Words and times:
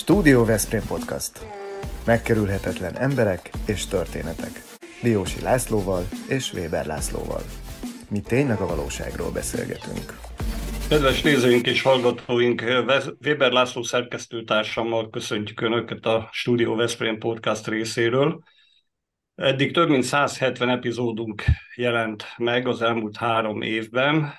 Stúdió 0.00 0.44
Veszprém 0.44 0.82
Podcast. 0.88 1.46
Megkerülhetetlen 2.06 2.96
emberek 2.96 3.50
és 3.66 3.86
történetek. 3.86 4.62
Diósi 5.02 5.40
Lászlóval 5.40 6.08
és 6.28 6.52
Weber 6.52 6.86
Lászlóval. 6.86 7.42
Mi 8.10 8.20
tényleg 8.20 8.60
a 8.60 8.66
valóságról 8.66 9.30
beszélgetünk. 9.30 10.18
Kedves 10.88 11.22
nézőink 11.22 11.66
és 11.66 11.82
hallgatóink, 11.82 12.62
Weber 13.24 13.52
László 13.52 13.82
szerkesztőtársammal 13.82 15.10
köszöntjük 15.10 15.60
Önöket 15.60 16.06
a 16.06 16.28
Stúdió 16.32 16.74
Veszprém 16.74 17.18
Podcast 17.18 17.66
részéről. 17.66 18.42
Eddig 19.34 19.72
több 19.72 19.88
mint 19.88 20.04
170 20.04 20.68
epizódunk 20.68 21.42
jelent 21.74 22.24
meg 22.36 22.66
az 22.66 22.82
elmúlt 22.82 23.16
három 23.16 23.62
évben. 23.62 24.32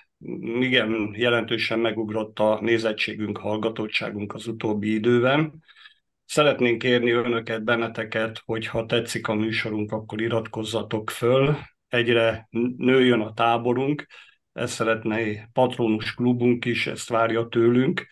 Igen, 0.60 1.14
jelentősen 1.18 1.80
megugrott 1.80 2.40
a 2.40 2.60
nézettségünk, 2.62 3.38
hallgatottságunk 3.38 4.34
az 4.34 4.48
utóbbi 4.48 4.94
időben. 4.94 5.64
Szeretnénk 6.26 6.78
kérni 6.78 7.12
önöket, 7.12 7.64
benneteket, 7.64 8.42
hogy 8.46 8.68
ha 8.68 8.86
tetszik 8.86 9.28
a 9.28 9.34
műsorunk, 9.34 9.92
akkor 9.92 10.22
iratkozzatok 10.22 11.10
föl. 11.10 11.58
Egyre 11.88 12.48
nőjön 12.78 13.20
a 13.20 13.34
táborunk, 13.34 14.08
ezt 14.54 14.74
szeretné 14.74 15.48
patronus 15.54 16.14
klubunk 16.14 16.66
is, 16.66 16.88
ezt 16.88 17.10
várja 17.10 17.48
tőlünk. 17.48 18.08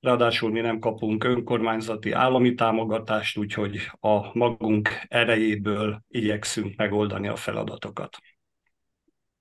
Ráadásul 0.00 0.50
mi 0.50 0.60
nem 0.60 0.78
kapunk 0.78 1.24
önkormányzati 1.24 2.12
állami 2.12 2.54
támogatást, 2.54 3.38
úgyhogy 3.38 3.90
a 4.00 4.38
magunk 4.38 4.88
erejéből 5.08 6.02
igyekszünk 6.08 6.76
megoldani 6.76 7.28
a 7.28 7.36
feladatokat. 7.36 8.18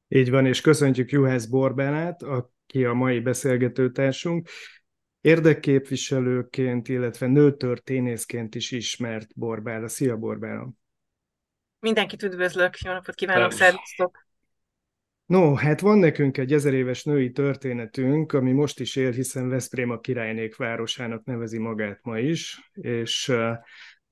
Így 0.07 0.29
van, 0.29 0.45
és 0.45 0.61
köszöntjük 0.61 1.11
Juhász 1.11 1.45
Borbánát, 1.45 2.23
aki 2.23 2.85
a 2.85 2.93
mai 2.93 3.19
beszélgetőtársunk. 3.19 4.49
Érdekképviselőként, 5.21 6.87
illetve 6.87 7.27
nőtörténészként 7.27 8.55
is 8.55 8.71
ismert 8.71 9.31
Borbála. 9.35 9.87
Szia 9.87 10.17
Borbála! 10.17 10.69
Mindenkit 11.79 12.23
üdvözlök, 12.23 12.77
jó 12.77 12.91
napot 12.91 13.15
kívánok, 13.15 13.51
szervusztok! 13.51 14.25
No, 15.25 15.53
hát 15.53 15.79
van 15.79 15.97
nekünk 15.97 16.37
egy 16.37 16.53
ezer 16.53 16.73
éves 16.73 17.03
női 17.03 17.31
történetünk, 17.31 18.33
ami 18.33 18.51
most 18.51 18.79
is 18.79 18.95
él, 18.95 19.11
hiszen 19.11 19.49
Veszprém 19.49 19.89
a 19.89 19.99
királynék 19.99 20.55
városának 20.55 21.23
nevezi 21.25 21.57
magát 21.57 21.99
ma 22.03 22.19
is, 22.19 22.71
és 22.73 23.31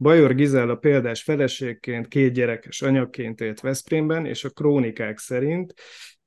Bajor 0.02 0.36
Gizella 0.36 0.76
példás 0.76 1.24
feleségként, 1.24 2.08
két 2.08 2.34
gyerekes 2.34 2.82
anyaként 2.82 3.42
élt 3.42 3.60
Veszprémben, 3.60 4.26
és 4.26 4.44
a 4.44 4.50
krónikák 4.50 5.18
szerint 5.18 5.74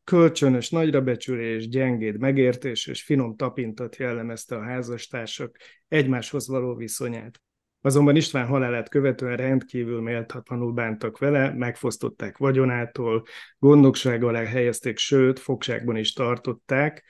kölcsönös 0.05 0.71
nagyrabecsülés, 0.71 1.69
gyengéd 1.69 2.19
megértés 2.19 2.87
és 2.87 3.03
finom 3.03 3.37
tapintat 3.37 3.97
jellemezte 3.97 4.57
a 4.57 4.63
házastársak 4.63 5.57
egymáshoz 5.89 6.49
való 6.49 6.75
viszonyát. 6.75 7.41
Azonban 7.81 8.17
István 8.17 8.47
halálát 8.47 8.89
követően 8.89 9.37
rendkívül 9.37 10.01
méltatlanul 10.01 10.73
bántak 10.73 11.19
vele, 11.19 11.53
megfosztották 11.53 12.37
vagyonától, 12.37 13.25
gondokság 13.59 14.23
alá 14.23 14.45
helyezték, 14.45 14.99
sőt, 14.99 15.39
fogságban 15.39 15.97
is 15.97 16.13
tartották, 16.13 17.05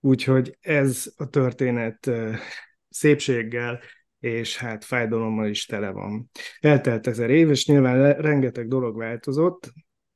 úgyhogy 0.00 0.56
ez 0.60 1.12
a 1.16 1.28
történet 1.28 2.10
szépséggel 2.88 3.80
és 4.20 4.56
hát 4.56 4.84
fájdalommal 4.84 5.46
is 5.46 5.66
tele 5.66 5.90
van. 5.90 6.30
Eltelt 6.60 7.06
ezer 7.06 7.30
év, 7.30 7.50
és 7.50 7.66
nyilván 7.66 8.12
rengeteg 8.12 8.68
dolog 8.68 8.96
változott. 8.96 9.72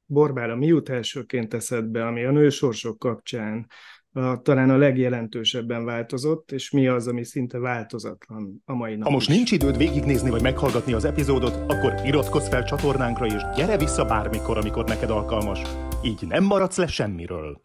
Borbára 0.06 0.56
mi 0.56 0.66
jut 0.66 0.88
elsőként 0.88 1.54
eszedbe, 1.54 2.06
ami 2.06 2.24
a 2.24 2.30
nősorsok 2.30 2.98
kapcsán 2.98 3.66
a, 4.12 4.40
talán 4.42 4.70
a 4.70 4.76
legjelentősebben 4.76 5.84
változott, 5.84 6.52
és 6.52 6.70
mi 6.70 6.88
az, 6.88 7.08
ami 7.08 7.24
szinte 7.24 7.58
változatlan 7.58 8.62
a 8.64 8.74
mai 8.74 8.94
nap 8.94 9.06
Ha 9.06 9.10
most 9.10 9.28
is. 9.28 9.36
nincs 9.36 9.52
időd 9.52 9.76
végignézni 9.76 10.30
vagy 10.30 10.42
meghallgatni 10.42 10.92
az 10.92 11.04
epizódot, 11.04 11.72
akkor 11.72 11.94
iratkozz 12.04 12.48
fel 12.48 12.64
csatornánkra, 12.64 13.26
és 13.26 13.42
gyere 13.56 13.76
vissza 13.76 14.04
bármikor, 14.04 14.58
amikor 14.58 14.84
neked 14.84 15.10
alkalmas. 15.10 15.60
Így 16.02 16.26
nem 16.26 16.44
maradsz 16.44 16.76
le 16.76 16.86
semmiről. 16.86 17.60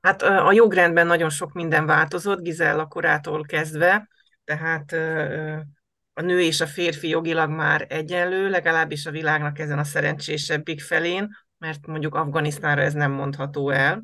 Hát 0.00 0.22
a 0.22 0.52
jogrendben 0.52 1.06
nagyon 1.06 1.30
sok 1.30 1.52
minden 1.52 1.86
változott, 1.86 2.42
Gizella 2.42 2.86
korától 2.86 3.42
kezdve, 3.42 4.08
tehát 4.56 4.92
a 6.12 6.20
nő 6.20 6.40
és 6.40 6.60
a 6.60 6.66
férfi 6.66 7.08
jogilag 7.08 7.50
már 7.50 7.86
egyenlő, 7.88 8.48
legalábbis 8.48 9.06
a 9.06 9.10
világnak 9.10 9.58
ezen 9.58 9.78
a 9.78 9.84
szerencsésebbik 9.84 10.80
felén, 10.80 11.36
mert 11.58 11.86
mondjuk 11.86 12.14
Afganisztánra 12.14 12.82
ez 12.82 12.92
nem 12.92 13.12
mondható 13.12 13.70
el, 13.70 14.02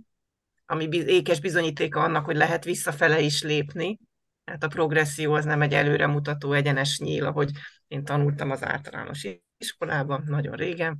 ami 0.66 0.88
ékes 0.90 1.40
bizonyítéka 1.40 2.00
annak, 2.00 2.24
hogy 2.24 2.36
lehet 2.36 2.64
visszafele 2.64 3.20
is 3.20 3.42
lépni. 3.42 3.98
Hát 4.44 4.64
a 4.64 4.68
progresszió 4.68 5.32
az 5.32 5.44
nem 5.44 5.62
egy 5.62 5.74
előremutató 5.74 6.52
egyenes 6.52 6.98
nyíl, 6.98 7.26
ahogy 7.26 7.50
én 7.86 8.04
tanultam 8.04 8.50
az 8.50 8.64
általános 8.64 9.26
iskolában 9.56 10.22
nagyon 10.26 10.56
régen. 10.56 10.98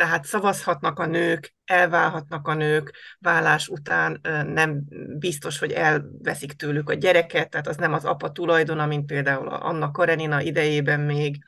Tehát 0.00 0.24
szavazhatnak 0.24 0.98
a 0.98 1.06
nők, 1.06 1.54
elválhatnak 1.64 2.48
a 2.48 2.54
nők, 2.54 2.96
vállás 3.18 3.68
után 3.68 4.20
nem 4.46 4.82
biztos, 5.18 5.58
hogy 5.58 5.72
elveszik 5.72 6.52
tőlük 6.52 6.90
a 6.90 6.94
gyereket, 6.94 7.50
tehát 7.50 7.66
az 7.66 7.76
nem 7.76 7.92
az 7.92 8.04
apa 8.04 8.32
tulajdona, 8.32 8.86
mint 8.86 9.06
például 9.06 9.48
Anna 9.48 9.90
Karenina 9.90 10.40
idejében 10.40 11.00
még, 11.00 11.44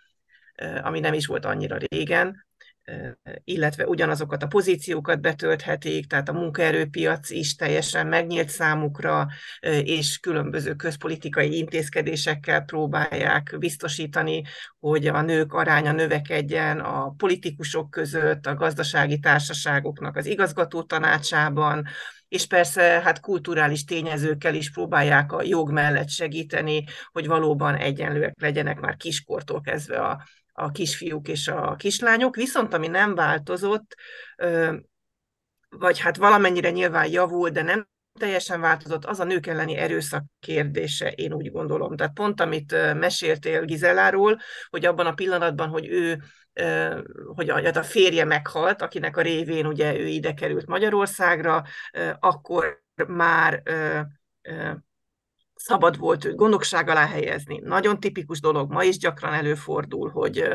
ami 0.83 1.01
nem 1.01 1.13
is 1.13 1.27
volt 1.27 1.45
annyira 1.45 1.77
régen, 1.77 2.47
illetve 3.45 3.87
ugyanazokat 3.87 4.43
a 4.43 4.47
pozíciókat 4.47 5.21
betölthetik, 5.21 6.07
tehát 6.07 6.29
a 6.29 6.33
munkaerőpiac 6.33 7.31
is 7.31 7.55
teljesen 7.55 8.07
megnyílt 8.07 8.49
számukra, 8.49 9.29
és 9.83 10.19
különböző 10.19 10.75
közpolitikai 10.75 11.57
intézkedésekkel 11.57 12.61
próbálják 12.61 13.57
biztosítani, 13.59 14.43
hogy 14.79 15.07
a 15.07 15.23
nők 15.23 15.53
aránya 15.53 15.93
növekedjen 15.93 16.81
a 16.81 17.11
politikusok 17.17 17.91
között, 17.91 18.47
a 18.47 18.55
gazdasági 18.55 19.19
társaságoknak 19.19 20.17
az 20.17 20.27
igazgató 20.27 20.83
tanácsában, 20.83 21.87
és 22.29 22.47
persze 22.47 22.83
hát 22.83 23.21
kulturális 23.21 23.85
tényezőkkel 23.85 24.55
is 24.55 24.71
próbálják 24.71 25.33
a 25.33 25.43
jog 25.43 25.71
mellett 25.71 26.09
segíteni, 26.09 26.85
hogy 27.13 27.27
valóban 27.27 27.75
egyenlőek 27.75 28.41
legyenek 28.41 28.81
már 28.81 28.97
kiskortól 28.97 29.61
kezdve 29.61 29.97
a, 29.97 30.25
a 30.53 30.71
kisfiúk 30.71 31.29
és 31.29 31.49
a 31.49 31.75
kislányok, 31.77 32.37
viszont 32.37 32.75
ami 32.75 32.89
nem 32.89 33.15
változott, 33.15 33.95
vagy 35.69 35.99
hát 35.99 36.17
valamennyire 36.17 36.71
nyilván 36.71 37.11
javult, 37.11 37.53
de 37.53 37.63
nem 37.63 37.89
teljesen 38.19 38.61
változott, 38.61 39.05
az 39.05 39.21
a 39.21 39.25
nők 39.25 39.47
elleni 39.47 39.77
erőszak 39.77 40.25
kérdése, 40.41 41.11
én 41.11 41.33
úgy 41.33 41.51
gondolom. 41.51 41.97
Tehát 41.97 42.13
pont 42.13 42.41
amit 42.41 42.95
meséltél 42.95 43.65
Gizeláról, 43.65 44.39
hogy 44.69 44.85
abban 44.85 45.07
a 45.07 45.15
pillanatban, 45.15 45.69
hogy 45.69 45.87
ő 45.87 46.23
hogy 47.35 47.51
a 47.51 47.83
férje 47.83 48.25
meghalt, 48.25 48.83
akinek 48.83 49.17
a 49.17 49.23
révén 49.23 49.67
ugye 49.67 49.99
ő 49.99 50.07
ide 50.07 50.35
került 50.35 50.67
Magyarországra, 50.67 51.63
akkor 52.19 52.83
már 53.07 53.63
szabad 55.65 55.99
volt 55.99 56.25
őt 56.25 56.37
gondokság 56.37 56.89
alá 56.89 57.07
helyezni. 57.07 57.61
Nagyon 57.65 58.01
tipikus 58.01 58.41
dolog, 58.41 58.71
ma 58.71 58.83
is 58.83 58.99
gyakran 58.99 59.33
előfordul, 59.33 60.11
hogy 60.11 60.49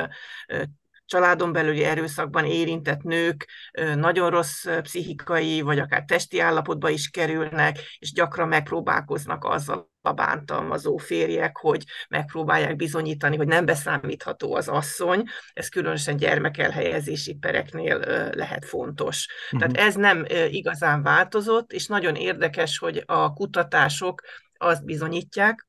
családon 1.06 1.52
belüli 1.52 1.84
erőszakban 1.84 2.46
érintett 2.46 3.02
nők 3.02 3.48
nagyon 3.96 4.30
rossz 4.30 4.66
pszichikai, 4.82 5.62
vagy 5.62 5.80
akár 5.80 6.04
testi 6.08 6.40
állapotba 6.40 6.90
is 6.90 7.10
kerülnek, 7.10 7.80
és 8.00 8.12
gyakran 8.14 8.48
megpróbálkoznak 8.48 9.44
azzal 9.44 9.90
a 10.02 10.14
bántalmazó 10.14 10.98
férjek, 10.98 11.58
hogy 11.58 11.84
megpróbálják 12.10 12.76
bizonyítani, 12.76 13.38
hogy 13.38 13.48
nem 13.48 13.66
beszámítható 13.66 14.56
az 14.56 14.68
asszony. 14.68 15.24
Ez 15.54 15.70
különösen 15.70 16.18
gyermekelhelyezési 16.18 17.34
pereknél 17.34 17.98
lehet 18.36 18.66
fontos. 18.66 19.28
Uh-huh. 19.52 19.60
Tehát 19.60 19.88
ez 19.88 19.96
nem 19.96 20.26
igazán 20.50 21.04
változott, 21.04 21.72
és 21.72 21.88
nagyon 21.88 22.16
érdekes, 22.16 22.78
hogy 22.78 23.04
a 23.06 23.34
kutatások 23.34 24.22
azt 24.58 24.86
bizonyítják, 24.86 25.68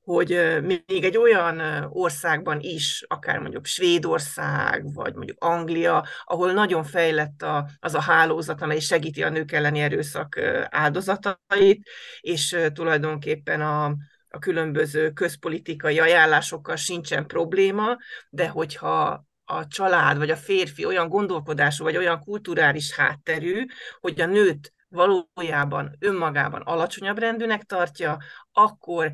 hogy 0.00 0.60
még 0.62 1.04
egy 1.04 1.16
olyan 1.16 1.86
országban 1.90 2.60
is, 2.60 3.04
akár 3.08 3.38
mondjuk 3.38 3.66
Svédország, 3.66 4.94
vagy 4.94 5.14
mondjuk 5.14 5.44
Anglia, 5.44 6.06
ahol 6.24 6.52
nagyon 6.52 6.84
fejlett 6.84 7.42
a, 7.42 7.68
az 7.78 7.94
a 7.94 8.00
hálózat, 8.00 8.62
amely 8.62 8.78
segíti 8.78 9.22
a 9.22 9.28
nők 9.28 9.52
elleni 9.52 9.80
erőszak 9.80 10.40
áldozatait, 10.68 11.88
és 12.20 12.56
tulajdonképpen 12.72 13.60
a, 13.60 13.84
a 14.28 14.38
különböző 14.38 15.10
közpolitikai 15.10 15.98
ajánlásokkal 15.98 16.76
sincsen 16.76 17.26
probléma, 17.26 17.96
de 18.30 18.48
hogyha 18.48 19.24
a 19.44 19.66
család 19.66 20.18
vagy 20.18 20.30
a 20.30 20.36
férfi 20.36 20.84
olyan 20.84 21.08
gondolkodású, 21.08 21.84
vagy 21.84 21.96
olyan 21.96 22.20
kulturális 22.20 22.94
hátterű, 22.94 23.64
hogy 24.00 24.20
a 24.20 24.26
nőt 24.26 24.72
valójában 24.90 25.96
önmagában 25.98 26.60
alacsonyabb 26.60 27.18
rendűnek 27.18 27.62
tartja, 27.62 28.18
akkor 28.52 29.12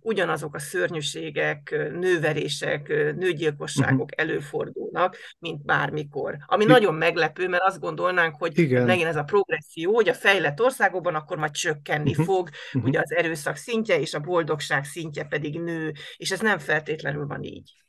ugyanazok 0.00 0.54
a 0.54 0.58
szörnyűségek, 0.58 1.70
nőverések, 1.92 2.88
nőgyilkosságok 2.88 4.10
uh-huh. 4.10 4.30
előfordulnak, 4.30 5.16
mint 5.38 5.64
bármikor. 5.64 6.36
Ami 6.46 6.64
I- 6.64 6.66
nagyon 6.66 6.94
meglepő, 6.94 7.48
mert 7.48 7.62
azt 7.62 7.80
gondolnánk, 7.80 8.34
hogy 8.38 8.58
Igen. 8.58 8.86
megint 8.86 9.08
ez 9.08 9.16
a 9.16 9.22
progresszió, 9.22 9.94
hogy 9.94 10.08
a 10.08 10.14
fejlett 10.14 10.60
országokban 10.60 11.14
akkor 11.14 11.36
majd 11.36 11.52
csökkenni 11.52 12.10
uh-huh. 12.10 12.24
fog, 12.24 12.48
uh-huh. 12.48 12.84
ugye 12.84 13.00
az 13.00 13.12
erőszak 13.12 13.56
szintje 13.56 14.00
és 14.00 14.14
a 14.14 14.20
boldogság 14.20 14.84
szintje 14.84 15.24
pedig 15.24 15.60
nő, 15.60 15.92
és 16.16 16.30
ez 16.30 16.40
nem 16.40 16.58
feltétlenül 16.58 17.26
van 17.26 17.42
így. 17.42 17.83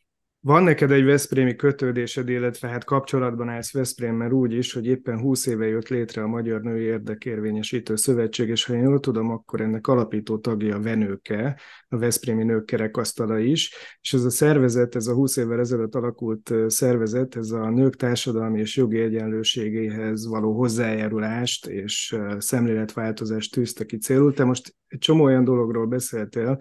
Van 0.45 0.63
neked 0.63 0.92
egy 0.92 1.03
Veszprémi 1.03 1.56
kötődésed, 1.56 2.30
illetve 2.30 2.68
hát 2.68 2.83
kapcsolatban 2.83 3.50
állsz 3.50 3.74
Veszprémmel 3.74 4.31
úgy 4.31 4.53
is, 4.53 4.74
hogy 4.74 4.86
éppen 4.86 5.19
20 5.19 5.45
éve 5.45 5.68
jött 5.68 5.88
létre 5.88 6.21
a 6.21 6.27
Magyar 6.27 6.62
Női 6.62 6.83
Érdekérvényesítő 6.83 7.95
Szövetség, 7.95 8.50
és 8.50 8.65
ha 8.65 8.74
én 8.74 8.81
jól 8.81 9.00
tudom, 9.00 9.30
akkor 9.30 9.62
ennek 9.62 9.88
alapító 9.88 10.38
tagja 10.38 10.75
a 10.75 10.81
Venőke, 10.81 11.59
a 11.88 11.97
Veszprémi 11.97 12.44
Nők 12.44 12.65
Kerekasztala 12.65 13.38
is, 13.38 13.74
és 14.01 14.13
ez 14.13 14.24
a 14.24 14.30
szervezet, 14.30 14.95
ez 14.95 15.07
a 15.07 15.13
20 15.13 15.38
évvel 15.38 15.59
ezelőtt 15.59 15.95
alakult 15.95 16.53
szervezet, 16.68 17.36
ez 17.36 17.51
a 17.51 17.69
nők 17.69 17.95
társadalmi 17.95 18.59
és 18.59 18.77
jogi 18.77 19.00
egyenlőségéhez 19.00 20.27
való 20.27 20.57
hozzájárulást 20.57 21.68
és 21.68 22.18
szemléletváltozást 22.38 23.51
tűzte 23.51 23.86
ki 23.86 23.98
célul. 23.98 24.33
Te 24.33 24.44
most 24.44 24.75
egy 24.88 25.00
csomó 25.00 25.24
olyan 25.24 25.44
dologról 25.44 25.86
beszéltél, 25.86 26.57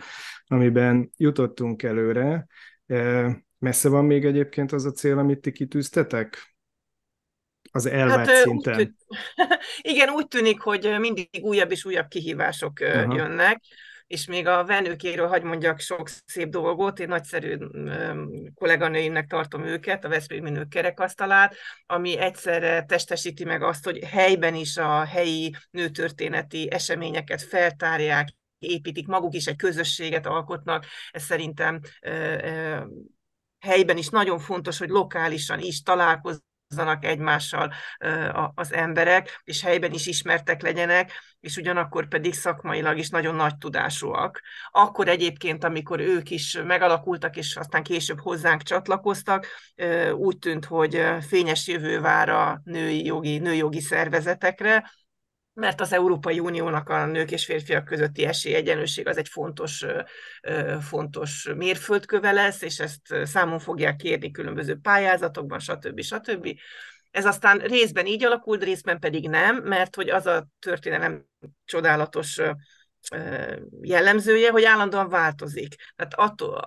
amiben 0.46 1.10
jutottunk 1.16 1.82
előre, 1.82 2.46
Messze 3.58 3.88
van 3.88 4.04
még 4.04 4.24
egyébként 4.24 4.72
az 4.72 4.84
a 4.84 4.90
cél, 4.90 5.18
amit 5.18 5.40
ti 5.40 5.52
kitűztetek? 5.52 6.54
Az 7.72 7.86
elvárt 7.86 8.28
hát, 8.28 8.42
szinten. 8.42 8.78
Úgy. 8.78 8.90
Igen, 9.92 10.08
úgy 10.08 10.28
tűnik, 10.28 10.60
hogy 10.60 10.96
mindig 10.98 11.28
újabb 11.42 11.70
és 11.70 11.84
újabb 11.84 12.08
kihívások 12.08 12.80
Aha. 12.80 13.14
jönnek, 13.14 13.62
és 14.06 14.26
még 14.26 14.46
a 14.46 14.64
venőkéről 14.64 15.26
hagy 15.26 15.42
mondjak 15.42 15.80
sok 15.80 16.08
szép 16.26 16.48
dolgot, 16.48 16.98
én 16.98 17.08
nagyszerű 17.08 17.56
kolléganőimnek 18.54 19.26
tartom 19.26 19.64
őket, 19.64 20.04
a 20.04 20.08
Veszprémi 20.08 20.50
Nők 20.50 20.68
kerekasztalát, 20.68 21.56
ami 21.86 22.18
egyszerre 22.18 22.82
testesíti 22.82 23.44
meg 23.44 23.62
azt, 23.62 23.84
hogy 23.84 24.04
helyben 24.04 24.54
is 24.54 24.76
a 24.76 25.04
helyi 25.04 25.54
nőtörténeti 25.70 26.70
eseményeket 26.70 27.42
feltárják, 27.42 28.28
építik, 28.58 29.06
maguk 29.06 29.34
is 29.34 29.46
egy 29.46 29.56
közösséget 29.56 30.26
alkotnak, 30.26 30.84
ez 31.10 31.22
szerintem 31.22 31.80
helyben 33.64 33.96
is 33.96 34.08
nagyon 34.08 34.38
fontos, 34.38 34.78
hogy 34.78 34.88
lokálisan 34.88 35.61
is 35.61 35.82
találkozzanak 35.82 37.05
egymással 37.05 37.72
az 38.55 38.72
emberek, 38.72 39.40
és 39.44 39.62
helyben 39.62 39.93
is 39.93 40.06
ismertek 40.06 40.62
legyenek, 40.62 41.12
és 41.40 41.56
ugyanakkor 41.56 42.08
pedig 42.08 42.34
szakmailag 42.34 42.99
is 42.99 43.08
nagyon 43.08 43.34
nagy 43.34 43.56
tudásúak. 43.56 44.40
Akkor 44.70 45.08
egyébként, 45.08 45.64
amikor 45.64 46.00
ők 46.00 46.31
is 46.31 46.58
megalakultak, 46.64 47.37
és 47.37 47.56
aztán 47.56 47.82
később 47.82 48.20
hozzánk 48.20 48.62
csatlakoztak, 48.62 49.46
úgy 50.14 50.38
tűnt, 50.38 50.64
hogy 50.64 51.02
fényes 51.28 51.69
jövő 51.69 52.00
vár 52.00 52.28
a 52.28 52.61
női 52.64 53.05
jogi, 53.05 53.38
nőjogi 53.38 53.81
szervezetekre, 53.81 54.90
mert 55.54 55.80
az 55.80 55.92
Európai 55.92 56.40
Uniónak 56.40 56.88
a 56.88 57.06
nők 57.06 57.30
és 57.30 57.44
férfiak 57.44 57.84
közötti 57.84 58.24
esélyegyenlőség 58.24 59.06
az 59.06 59.16
egy 59.16 59.28
fontos, 59.28 59.84
fontos 60.80 61.48
mérföldköve 61.56 62.32
lesz, 62.32 62.62
és 62.62 62.80
ezt 62.80 63.14
számon 63.22 63.58
fogják 63.58 63.96
kérni 63.96 64.30
különböző 64.30 64.78
pályázatokban, 64.82 65.58
stb. 65.58 66.00
stb. 66.00 66.58
Ez 67.10 67.26
aztán 67.26 67.58
részben 67.58 68.06
így 68.06 68.24
alakult, 68.24 68.64
részben 68.64 68.98
pedig 68.98 69.28
nem, 69.28 69.56
mert 69.56 69.94
hogy 69.94 70.10
az 70.10 70.26
a 70.26 70.46
történelem 70.58 71.24
csodálatos 71.64 72.40
jellemzője, 73.80 74.50
hogy 74.50 74.64
állandóan 74.64 75.08
változik. 75.08 75.74
Tehát 75.96 76.14
attól, 76.14 76.64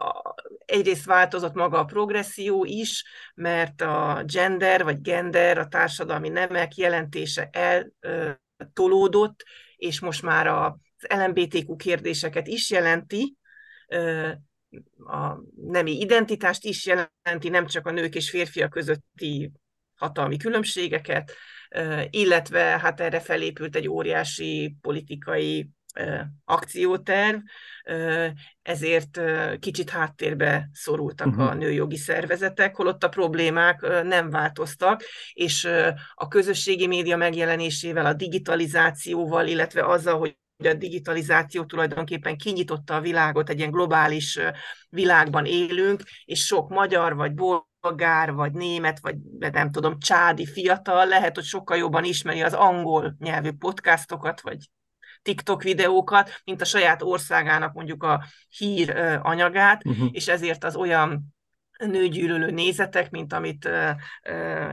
egyrészt 0.65 1.05
változott 1.05 1.53
maga 1.53 1.79
a 1.79 1.85
progresszió 1.85 2.65
is, 2.65 3.05
mert 3.35 3.81
a 3.81 4.23
gender 4.25 4.83
vagy 4.83 5.01
gender, 5.01 5.57
a 5.57 5.67
társadalmi 5.67 6.29
nemek 6.29 6.75
jelentése 6.75 7.49
el 7.51 7.91
tolódott, 8.73 9.43
és 9.75 9.99
most 9.99 10.21
már 10.21 10.47
az 10.47 10.73
LMBTQ 11.09 11.75
kérdéseket 11.75 12.47
is 12.47 12.69
jelenti, 12.69 13.37
a 15.05 15.37
nemi 15.55 15.99
identitást 15.99 16.65
is 16.65 16.85
jelenti, 16.85 17.49
nem 17.49 17.65
csak 17.65 17.85
a 17.85 17.91
nők 17.91 18.15
és 18.15 18.29
férfiak 18.29 18.69
közötti 18.69 19.51
hatalmi 19.95 20.37
különbségeket, 20.37 21.33
illetve 22.09 22.59
hát 22.59 22.99
erre 22.99 23.19
felépült 23.19 23.75
egy 23.75 23.87
óriási 23.87 24.75
politikai 24.81 25.69
akcióterv, 26.45 27.37
ezért 28.61 29.19
kicsit 29.59 29.89
háttérbe 29.89 30.69
szorultak 30.73 31.27
uh-huh. 31.27 31.49
a 31.49 31.53
nőjogi 31.53 31.97
szervezetek, 31.97 32.75
holott 32.75 33.03
a 33.03 33.09
problémák 33.09 33.81
nem 34.03 34.29
változtak, 34.29 35.03
és 35.33 35.69
a 36.13 36.27
közösségi 36.27 36.87
média 36.87 37.17
megjelenésével, 37.17 38.05
a 38.05 38.13
digitalizációval, 38.13 39.47
illetve 39.47 39.85
azzal, 39.85 40.17
hogy 40.19 40.37
a 40.63 40.73
digitalizáció 40.73 41.63
tulajdonképpen 41.63 42.37
kinyitotta 42.37 42.95
a 42.95 43.01
világot, 43.01 43.49
egy 43.49 43.57
ilyen 43.57 43.71
globális 43.71 44.39
világban 44.89 45.45
élünk, 45.45 46.03
és 46.25 46.45
sok 46.45 46.69
magyar 46.69 47.15
vagy 47.15 47.33
bolgár, 47.33 48.33
vagy 48.33 48.51
német, 48.51 48.99
vagy 48.99 49.15
nem 49.51 49.71
tudom, 49.71 49.99
csádi 49.99 50.45
fiatal 50.45 51.07
lehet, 51.07 51.35
hogy 51.35 51.43
sokkal 51.43 51.77
jobban 51.77 52.03
ismeri 52.03 52.41
az 52.41 52.53
angol 52.53 53.15
nyelvű 53.19 53.51
podcastokat, 53.51 54.41
vagy 54.41 54.57
TikTok 55.27 55.63
videókat, 55.63 56.41
mint 56.45 56.61
a 56.61 56.65
saját 56.65 57.01
országának 57.01 57.73
mondjuk 57.73 58.03
a 58.03 58.25
hír 58.57 58.97
anyagát, 59.21 59.85
uh-huh. 59.85 60.07
és 60.11 60.27
ezért 60.27 60.63
az 60.63 60.75
olyan 60.75 61.35
nőgyűlölő 61.85 62.51
nézetek, 62.51 63.09
mint 63.09 63.33
amit 63.33 63.69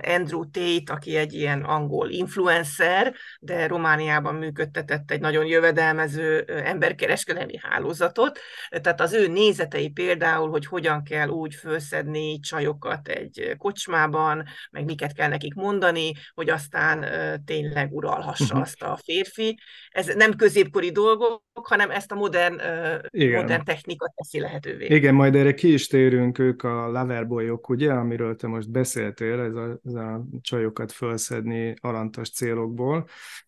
Andrew 0.03 0.51
Tate, 0.51 0.93
aki 0.93 1.17
egy 1.17 1.33
ilyen 1.33 1.62
angol 1.62 2.11
influencer, 2.11 3.15
de 3.41 3.67
Romániában 3.67 4.35
működtetett 4.35 5.11
egy 5.11 5.21
nagyon 5.21 5.47
jövedelmező 5.47 6.45
emberkereskedelmi 6.65 7.59
hálózatot. 7.62 8.39
Tehát 8.69 9.01
az 9.01 9.12
ő 9.12 9.29
nézetei 9.29 9.89
például, 9.89 10.51
hogy 10.51 10.67
hogyan 10.67 11.03
kell 11.03 11.29
úgy 11.29 11.55
fölszedni 11.55 12.39
csajokat 12.39 13.09
egy 13.09 13.55
kocsmában, 13.59 14.45
meg 14.71 14.85
miket 14.85 15.12
kell 15.12 15.29
nekik 15.29 15.55
mondani, 15.55 16.12
hogy 16.35 16.50
aztán 16.50 17.07
tényleg 17.45 17.93
uralhassa 17.93 18.45
uh-huh. 18.45 18.61
azt 18.61 18.83
a 18.83 18.99
férfi. 19.03 19.59
Ez 19.91 20.07
nem 20.07 20.35
középkori 20.37 20.91
dolgok, 20.91 21.43
hanem 21.53 21.91
ezt 21.91 22.12
a 22.12 22.15
modern, 22.15 22.61
Igen. 23.09 23.41
modern 23.41 23.65
technika 23.65 24.12
teszi 24.17 24.41
lehetővé. 24.41 24.87
Igen, 24.87 25.15
majd 25.15 25.35
erre 25.35 25.55
ki 25.55 25.73
is 25.73 25.87
térünk 25.87 26.39
ők 26.39 26.62
a 26.62 26.91
loverboyok, 26.94 27.69
ugye, 27.69 27.93
amiről 27.93 28.37
te 28.37 28.46
most 28.46 28.70
beszéltél, 28.70 29.41
ez 29.41 29.55
a, 29.55 29.81
ez 29.85 29.94
a 29.94 30.26
csajokat 30.41 30.93
felszedni 30.93 31.75
alantas 31.81 32.31
célokból. 32.31 33.06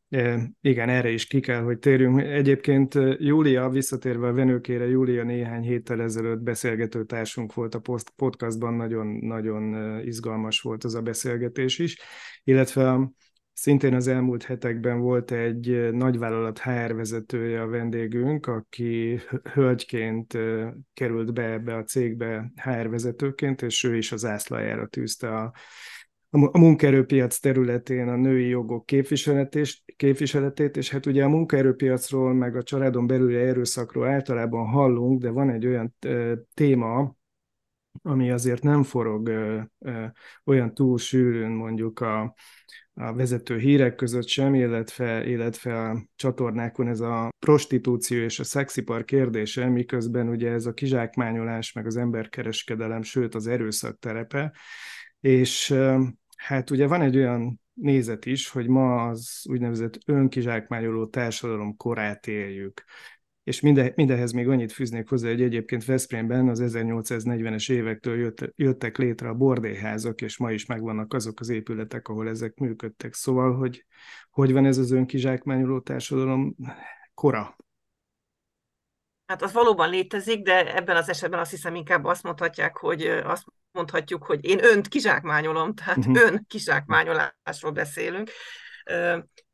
E, 0.08 0.50
igen, 0.60 0.88
erre 0.88 1.10
is 1.10 1.26
ki 1.26 1.40
kell, 1.40 1.62
hogy 1.62 1.78
térjünk. 1.78 2.20
Egyébként 2.20 2.94
Júlia, 3.19 3.69
visszatérve 3.69 4.28
a 4.28 4.32
venőkére, 4.32 4.87
Júlia 4.87 5.25
néhány 5.25 5.62
héttel 5.62 6.02
ezelőtt 6.02 6.40
beszélgető 6.40 7.04
társunk 7.04 7.54
volt 7.54 7.75
a 7.75 7.82
podcastban, 8.16 8.75
nagyon, 8.75 9.06
nagyon 9.06 9.99
izgalmas 10.04 10.61
volt 10.61 10.85
az 10.85 10.94
a 10.94 11.02
beszélgetés 11.02 11.78
is, 11.78 11.99
illetve 12.44 13.11
Szintén 13.58 13.94
az 13.94 14.06
elmúlt 14.06 14.42
hetekben 14.42 15.00
volt 15.00 15.30
egy 15.30 15.92
nagyvállalat 15.92 16.58
HR 16.58 16.94
vezetője 16.94 17.62
a 17.62 17.66
vendégünk, 17.66 18.46
aki 18.46 19.20
hölgyként 19.52 20.38
került 20.94 21.32
be 21.32 21.42
ebbe 21.42 21.76
a 21.76 21.84
cégbe 21.84 22.52
HR 22.54 22.88
vezetőként, 22.88 23.62
és 23.62 23.84
ő 23.84 23.96
is 23.96 24.12
az 24.12 24.25
ászlajára 24.25 24.86
tűzte 24.86 25.36
a, 25.36 25.52
a 26.30 26.58
munkaerőpiac 26.58 27.38
területén 27.38 28.08
a 28.08 28.16
női 28.16 28.48
jogok 28.48 28.86
képviseletét, 29.96 30.76
és 30.76 30.90
hát 30.90 31.06
ugye 31.06 31.25
a 31.25 31.28
munkaerőpiacról, 31.28 32.34
meg 32.34 32.56
a 32.56 32.62
családon 32.62 33.06
belüli 33.06 33.36
erőszakról 33.36 34.08
általában 34.08 34.66
hallunk, 34.66 35.20
de 35.20 35.30
van 35.30 35.50
egy 35.50 35.66
olyan 35.66 35.96
téma, 36.54 37.16
ami 38.02 38.30
azért 38.30 38.62
nem 38.62 38.82
forog 38.82 39.30
olyan 40.44 40.75
túl 40.75 40.98
sűrűn 40.98 41.50
mondjuk 41.50 42.00
a, 42.00 42.34
a 42.99 43.15
vezető 43.15 43.59
hírek 43.59 43.95
között 43.95 44.26
sem, 44.26 44.55
illetve, 44.55 45.26
illetve 45.26 45.81
a 45.81 46.07
csatornákon 46.17 46.88
ez 46.88 47.00
a 47.00 47.29
prostitúció 47.38 48.23
és 48.23 48.38
a 48.38 48.45
szexipar 48.45 49.05
kérdése, 49.05 49.69
miközben 49.69 50.29
ugye 50.29 50.50
ez 50.50 50.67
a 50.67 50.73
kizsákmányolás, 50.73 51.73
meg 51.73 51.87
az 51.87 51.97
emberkereskedelem, 51.97 53.03
sőt 53.03 53.35
az 53.35 53.47
erőszak 53.47 53.99
terepe, 53.99 54.53
és 55.21 55.75
hát 56.37 56.71
ugye 56.71 56.87
van 56.87 57.03
egy 57.03 57.17
olyan 57.17 57.61
nézet 57.73 58.26
is, 58.26 58.49
hogy 58.49 58.69
ma 58.69 59.09
az 59.09 59.43
úgynevezett 59.49 59.99
önkizsákmányoló 60.07 61.07
társadalom 61.07 61.76
korát 61.76 62.26
éljük. 62.26 62.85
És 63.47 63.61
minde, 63.61 63.93
mindehez 63.95 64.33
még 64.33 64.49
annyit 64.49 64.73
fűznék 64.73 65.09
hozzá, 65.09 65.29
hogy 65.29 65.43
egyébként 65.43 65.85
Veszprémben 65.85 66.49
az 66.49 66.61
1840-es 66.62 67.73
évektől 67.73 68.17
jött, 68.17 68.53
jöttek 68.57 68.97
létre 68.97 69.29
a 69.29 69.35
bordélyházak, 69.35 70.21
és 70.21 70.38
ma 70.38 70.53
is 70.53 70.67
megvannak 70.67 71.15
azok 71.15 71.41
az 71.41 71.49
épületek, 71.49 72.09
ahol 72.09 72.29
ezek 72.29 72.55
működtek. 72.55 73.15
Szóval, 73.15 73.57
hogy 73.57 73.87
hogy 74.31 74.53
van 74.53 74.65
ez 74.65 74.79
az 74.79 74.91
önkizsákmányoló 74.91 75.81
társadalom 75.81 76.57
kora? 77.15 77.57
Hát 79.26 79.43
az 79.43 79.53
valóban 79.53 79.91
létezik, 79.91 80.43
de 80.43 80.75
ebben 80.75 80.97
az 80.97 81.09
esetben 81.09 81.41
azt 81.41 81.50
hiszem 81.50 81.75
inkább 81.75 82.05
azt 82.05 82.23
mondhatják, 82.23 82.76
hogy 82.76 83.03
azt 83.07 83.45
mondhatjuk, 83.73 84.25
hogy 84.25 84.45
én 84.45 84.65
önt 84.65 84.88
kizsákmányolom, 84.88 85.75
tehát 85.75 85.97
uh-huh. 85.97 86.23
ön 86.23 86.45
kizsákmányolásról 86.49 87.73
beszélünk. 87.73 88.31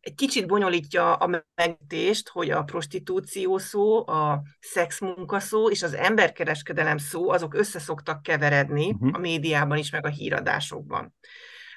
Egy 0.02 0.14
kicsit 0.14 0.46
bonyolítja 0.46 1.14
a 1.14 1.44
megtést, 1.54 2.28
hogy 2.28 2.50
a 2.50 2.62
prostitúció 2.62 3.58
szó, 3.58 4.08
a 4.08 4.42
szexmunka 4.60 5.40
szó 5.40 5.70
és 5.70 5.82
az 5.82 5.94
emberkereskedelem 5.94 6.98
szó, 6.98 7.30
azok 7.30 7.54
összeszoktak 7.54 8.22
keveredni 8.22 8.90
uh-huh. 8.90 9.10
a 9.12 9.18
médiában 9.18 9.76
is, 9.78 9.90
meg 9.90 10.06
a 10.06 10.08
híradásokban. 10.08 11.14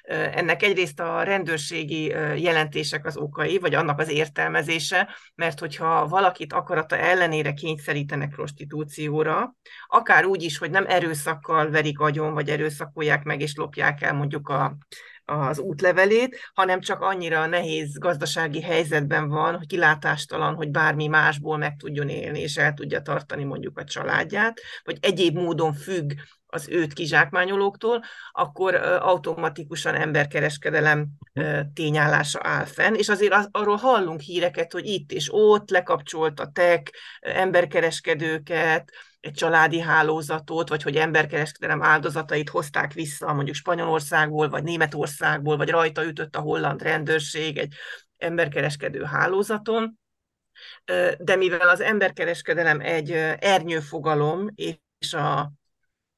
Ennek 0.08 0.62
egyrészt 0.62 1.00
a 1.00 1.22
rendőrségi 1.22 2.04
jelentések 2.36 3.06
az 3.06 3.16
okai, 3.16 3.58
vagy 3.58 3.74
annak 3.74 3.98
az 3.98 4.08
értelmezése, 4.08 5.08
mert 5.34 5.58
hogyha 5.58 6.06
valakit 6.06 6.52
akarata 6.52 6.96
ellenére 6.96 7.52
kényszerítenek 7.52 8.28
prostitúcióra, 8.28 9.56
akár 9.86 10.24
úgy 10.24 10.42
is, 10.42 10.58
hogy 10.58 10.70
nem 10.70 10.86
erőszakkal 10.86 11.70
verik 11.70 11.98
agyon, 11.98 12.34
vagy 12.34 12.48
erőszakolják 12.48 13.24
meg 13.24 13.40
és 13.40 13.54
lopják 13.54 14.02
el 14.02 14.12
mondjuk 14.12 14.48
a, 14.48 14.76
az 15.26 15.58
útlevelét, 15.58 16.50
hanem 16.54 16.80
csak 16.80 17.00
annyira 17.00 17.46
nehéz 17.46 17.98
gazdasági 17.98 18.62
helyzetben 18.62 19.28
van, 19.28 19.56
hogy 19.56 19.66
kilátástalan, 19.66 20.54
hogy 20.54 20.70
bármi 20.70 21.06
másból 21.06 21.56
meg 21.56 21.76
tudjon 21.76 22.08
élni, 22.08 22.40
és 22.40 22.56
el 22.56 22.72
tudja 22.72 23.00
tartani 23.00 23.44
mondjuk 23.44 23.78
a 23.78 23.84
családját, 23.84 24.60
vagy 24.84 24.98
egyéb 25.00 25.36
módon 25.36 25.72
függ 25.72 26.12
az 26.46 26.68
őt 26.68 26.92
kizsákmányolóktól, 26.92 28.04
akkor 28.32 28.74
automatikusan 29.00 29.94
emberkereskedelem 29.94 31.06
tényállása 31.74 32.40
áll 32.42 32.64
fenn, 32.64 32.94
és 32.94 33.08
azért 33.08 33.32
az, 33.32 33.48
arról 33.50 33.76
hallunk 33.76 34.20
híreket, 34.20 34.72
hogy 34.72 34.86
itt 34.86 35.12
és 35.12 35.28
ott 35.32 35.70
lekapcsoltatek 35.70 36.94
emberkereskedőket, 37.20 38.92
egy 39.26 39.32
családi 39.32 39.80
hálózatot, 39.80 40.68
vagy 40.68 40.82
hogy 40.82 40.96
emberkereskedelem 40.96 41.82
áldozatait 41.82 42.48
hozták 42.48 42.92
vissza 42.92 43.32
mondjuk 43.32 43.56
Spanyolországból, 43.56 44.48
vagy 44.48 44.62
Németországból, 44.62 45.56
vagy 45.56 45.68
rajta 45.68 46.04
ütött 46.04 46.36
a 46.36 46.40
holland 46.40 46.82
rendőrség 46.82 47.58
egy 47.58 47.74
emberkereskedő 48.16 49.02
hálózaton. 49.02 49.98
De 51.18 51.36
mivel 51.36 51.68
az 51.68 51.80
emberkereskedelem 51.80 52.80
egy 52.80 53.10
ernyőfogalom, 53.38 54.48
és 54.54 55.14
a 55.14 55.52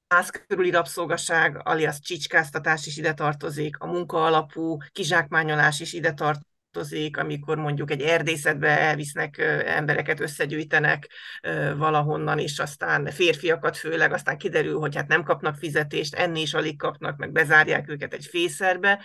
ház 0.09 0.31
körüli 0.31 0.71
rabszolgaság, 0.71 1.61
alias 1.65 2.01
csicskáztatás 2.01 2.87
is 2.87 2.97
ide 2.97 3.15
tartozik, 3.15 3.79
a 3.79 3.87
munka 3.87 4.25
alapú 4.25 4.77
kizsákmányolás 4.93 5.81
is 5.81 5.93
ide 5.93 6.13
tartozik, 6.13 6.48
amikor 7.13 7.57
mondjuk 7.57 7.91
egy 7.91 8.01
erdészetbe 8.01 8.79
elvisznek 8.79 9.39
embereket, 9.67 10.21
összegyűjtenek 10.21 11.09
valahonnan, 11.77 12.39
és 12.39 12.59
aztán 12.59 13.07
férfiakat 13.11 13.77
főleg, 13.77 14.13
aztán 14.13 14.39
kiderül, 14.39 14.79
hogy 14.79 14.97
hát 14.97 15.09
nem 15.09 15.23
kapnak 15.23 15.57
fizetést, 15.57 16.15
enni 16.15 16.41
is 16.41 16.55
alig 16.55 16.79
kapnak, 16.79 17.17
meg 17.17 17.33
bezárják 17.33 17.89
őket 17.89 18.15
egy 18.15 18.25
fészerbe, 18.25 19.05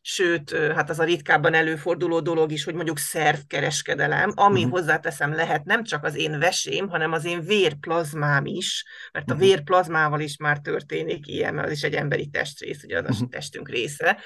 sőt, 0.00 0.56
hát 0.56 0.90
az 0.90 0.98
a 0.98 1.04
ritkábban 1.04 1.54
előforduló 1.54 2.20
dolog 2.20 2.52
is, 2.52 2.64
hogy 2.64 2.74
mondjuk 2.74 2.98
szervkereskedelem, 2.98 4.32
ami 4.34 4.58
uh-huh. 4.58 4.78
hozzáteszem 4.78 5.34
lehet 5.34 5.64
nem 5.64 5.84
csak 5.84 6.04
az 6.04 6.16
én 6.16 6.38
vesém, 6.38 6.88
hanem 6.88 7.12
az 7.12 7.24
én 7.24 7.40
vérplazmám 7.40 8.46
is, 8.46 8.84
mert 9.12 9.30
a 9.30 9.34
mhm. 9.34 9.42
vérplazmával 9.42 10.20
is 10.20 10.36
már 10.36 10.58
történik 10.58 11.26
ilyen, 11.26 11.54
mert 11.54 11.66
az 11.66 11.72
is 11.72 11.82
egy 11.82 11.94
emberi 11.94 12.28
testrész, 12.28 12.82
ugye 12.82 12.98
az 12.98 13.04
a 13.04 13.12
mhm. 13.12 13.30
testünk 13.30 13.68
része, 13.68 14.18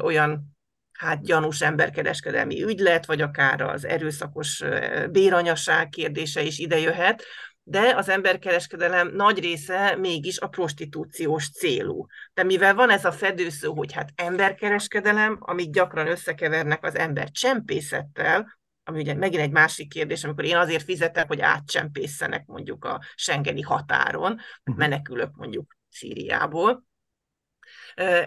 olyan 0.00 0.58
hát 1.00 1.22
gyanús 1.22 1.60
emberkereskedelmi 1.60 2.62
ügylet, 2.62 3.06
vagy 3.06 3.20
akár 3.20 3.60
az 3.60 3.84
erőszakos 3.84 4.62
béranyaság 5.10 5.88
kérdése 5.88 6.42
is 6.42 6.58
ide 6.58 6.78
jöhet, 6.78 7.24
de 7.62 7.94
az 7.96 8.08
emberkereskedelem 8.08 9.10
nagy 9.14 9.38
része 9.38 9.96
mégis 9.96 10.38
a 10.38 10.46
prostitúciós 10.46 11.50
célú. 11.50 12.06
De 12.34 12.42
mivel 12.42 12.74
van 12.74 12.90
ez 12.90 13.04
a 13.04 13.12
fedőszó, 13.12 13.74
hogy 13.74 13.92
hát 13.92 14.10
emberkereskedelem, 14.14 15.36
amit 15.40 15.72
gyakran 15.72 16.06
összekevernek 16.06 16.84
az 16.84 16.96
ember 16.96 17.30
csempészettel, 17.30 18.58
ami 18.84 19.00
ugye 19.00 19.14
megint 19.14 19.42
egy 19.42 19.50
másik 19.50 19.88
kérdés, 19.88 20.24
amikor 20.24 20.44
én 20.44 20.56
azért 20.56 20.84
fizetek, 20.84 21.26
hogy 21.26 21.40
átcsempészenek 21.40 22.46
mondjuk 22.46 22.84
a 22.84 23.00
Schengeni 23.14 23.60
határon, 23.60 24.40
mhm. 24.64 24.78
menekülök 24.78 25.30
mondjuk 25.34 25.76
Szíriából, 25.88 26.88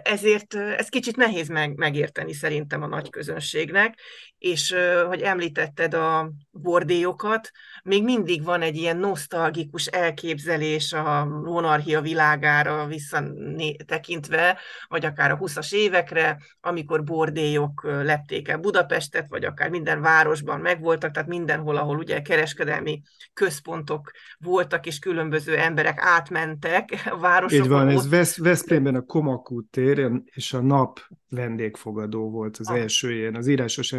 ezért 0.04 0.56
ez 0.56 0.90
kicsit 0.90 1.16
nehéz 1.16 1.48
meg, 1.48 1.76
megérteni 1.76 2.34
szerintem 2.34 2.82
a 2.82 2.88
nagy 2.88 3.10
közönségnek, 3.10 4.00
és 4.38 4.76
hogy 5.08 5.22
említetted 5.22 5.94
a 5.94 6.32
bordélyokat, 6.52 7.52
még 7.84 8.04
mindig 8.04 8.44
van 8.44 8.62
egy 8.62 8.76
ilyen 8.76 8.98
nosztalgikus 8.98 9.86
elképzelés 9.86 10.94
a 10.94 11.26
monarchia 11.26 12.02
világára 12.02 12.86
visszatekintve, 12.86 14.58
vagy 14.88 15.06
akár 15.06 15.32
a 15.32 15.38
20-as 15.38 15.74
évekre, 15.74 16.38
amikor 16.62 17.04
bordélyok 17.04 17.84
lepték 17.84 18.48
el 18.48 18.58
Budapestet, 18.58 19.26
vagy 19.30 19.46
akár 19.46 19.70
minden 19.70 20.02
városban 20.02 20.60
megvoltak, 20.60 21.12
tehát 21.12 21.30
mindenhol, 21.30 21.78
ahol 21.78 21.98
ugye 21.98 22.22
kereskedelmi 22.22 23.02
központok 23.34 24.12
voltak, 24.38 24.86
és 24.86 25.00
különböző 25.00 25.58
emberek 25.58 26.00
átmentek 26.02 26.90
a 27.12 27.18
városokon. 27.18 27.66
Így 27.66 27.72
van, 27.72 27.88
ez 27.90 28.10
Vesz, 28.10 28.38
Veszprémben 28.38 28.96
a 28.96 29.02
Komakút 29.02 29.66
tér, 29.72 30.12
és 30.26 30.54
a 30.54 30.62
nap 30.62 31.00
vendégfogadó 31.34 32.30
volt 32.30 32.58
az 32.58 32.68
ah. 32.68 32.78
első 32.78 33.14
ilyen, 33.14 33.36
az 33.36 33.48
írásos 33.48 33.94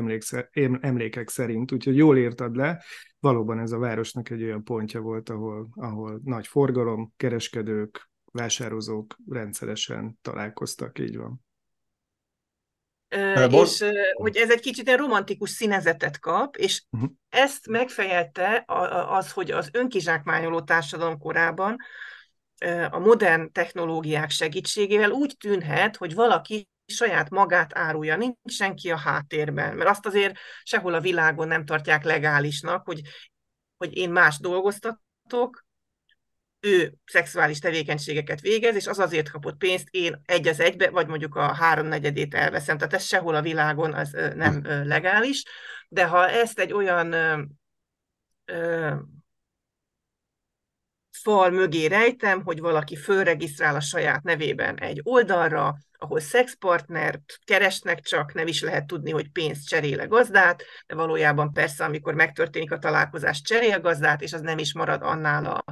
emlékek 0.81 1.29
szerint, 1.29 1.73
úgyhogy 1.73 1.97
jól 1.97 2.19
írtad 2.19 2.57
le, 2.57 2.83
valóban 3.21 3.59
ez 3.59 3.73
a 3.73 3.79
városnak 3.79 4.31
egy 4.31 4.43
olyan 4.43 4.65
pontja 4.65 5.01
volt, 5.01 5.29
ahol, 5.29 5.69
ahol 5.75 6.21
nagy 6.25 6.47
forgalom, 6.47 7.13
kereskedők, 7.17 8.11
vásározók 8.33 9.17
rendszeresen 9.29 10.19
találkoztak, 10.23 10.99
így 10.99 11.17
van. 11.17 11.43
Uh, 13.17 13.53
és 13.53 13.85
hogy 14.15 14.37
ez 14.37 14.51
egy 14.51 14.61
kicsit 14.61 14.89
egy 14.89 14.99
romantikus 14.99 15.51
színezetet 15.51 16.19
kap, 16.19 16.57
és 16.57 16.85
uh-huh. 16.91 17.11
ezt 17.29 17.69
megfejelte 17.69 18.65
az, 19.09 19.33
hogy 19.33 19.51
az 19.51 19.69
önkizsákmányoló 19.73 20.61
társadalom 20.61 21.19
korában 21.19 21.77
a 22.91 22.99
modern 22.99 23.53
technológiák 23.53 24.31
segítségével 24.31 25.11
úgy 25.11 25.37
tűnhet, 25.39 25.97
hogy 25.97 26.15
valaki 26.15 26.69
saját 26.87 27.31
magát 27.31 27.79
árulja, 27.79 28.17
nincs 28.17 28.37
senki 28.45 28.91
a 28.91 28.97
háttérben, 28.97 29.77
mert 29.77 29.91
azt 29.91 30.07
azért 30.07 30.39
sehol 30.63 30.95
a 30.95 31.01
világon 31.01 31.49
nem 31.49 31.65
tartják 31.65 32.05
legálisnak, 32.05 32.85
hogy, 32.85 33.01
hogy 33.77 33.97
én 33.97 34.11
más 34.11 34.39
dolgoztatok, 34.39 35.65
ő 36.61 36.95
szexuális 37.05 37.59
tevékenységeket 37.59 38.41
végez, 38.41 38.75
és 38.75 38.87
az 38.87 38.99
azért 38.99 39.31
kapott 39.31 39.57
pénzt, 39.57 39.89
én 39.91 40.23
egy 40.25 40.49
az 40.49 40.61
egybe, 40.61 40.91
vagy 40.91 41.07
mondjuk 41.07 41.35
a 41.35 41.55
háromnegyedét 41.55 42.35
elveszem. 42.35 42.79
Tehát 42.79 42.95
ez 42.95 43.05
sehol 43.05 43.35
a 43.35 43.43
világon 43.43 43.95
az 43.95 44.17
nem 44.35 44.63
legális, 44.65 45.45
de 45.89 46.07
ha 46.07 46.29
ezt 46.29 46.59
egy 46.59 46.73
olyan 46.73 47.15
fal 51.25 51.51
mögé 51.51 51.87
rejtem, 51.87 52.43
hogy 52.43 52.61
valaki 52.61 52.97
fölregisztrál 52.97 53.75
a 53.75 53.81
saját 53.81 54.23
nevében 54.23 54.79
egy 54.79 55.01
oldalra, 55.03 55.77
ahol 55.99 56.21
szexpartnert 56.21 57.39
keresnek 57.45 58.01
csak, 58.01 58.35
nem 58.35 58.47
is 58.47 58.63
lehet 58.63 58.87
tudni, 58.87 59.11
hogy 59.11 59.31
pénzt 59.31 59.69
cserél 59.69 60.07
gazdát, 60.07 60.63
de 60.87 60.95
valójában 60.95 61.53
persze, 61.53 61.85
amikor 61.85 62.15
megtörténik 62.15 62.73
a 62.73 62.79
találkozás, 62.79 63.43
cserél 63.43 63.81
gazdát, 63.81 64.23
és 64.23 64.33
az 64.33 64.41
nem 64.41 64.59
is 64.59 64.75
marad 64.75 65.03
annál 65.03 65.45
a 65.45 65.65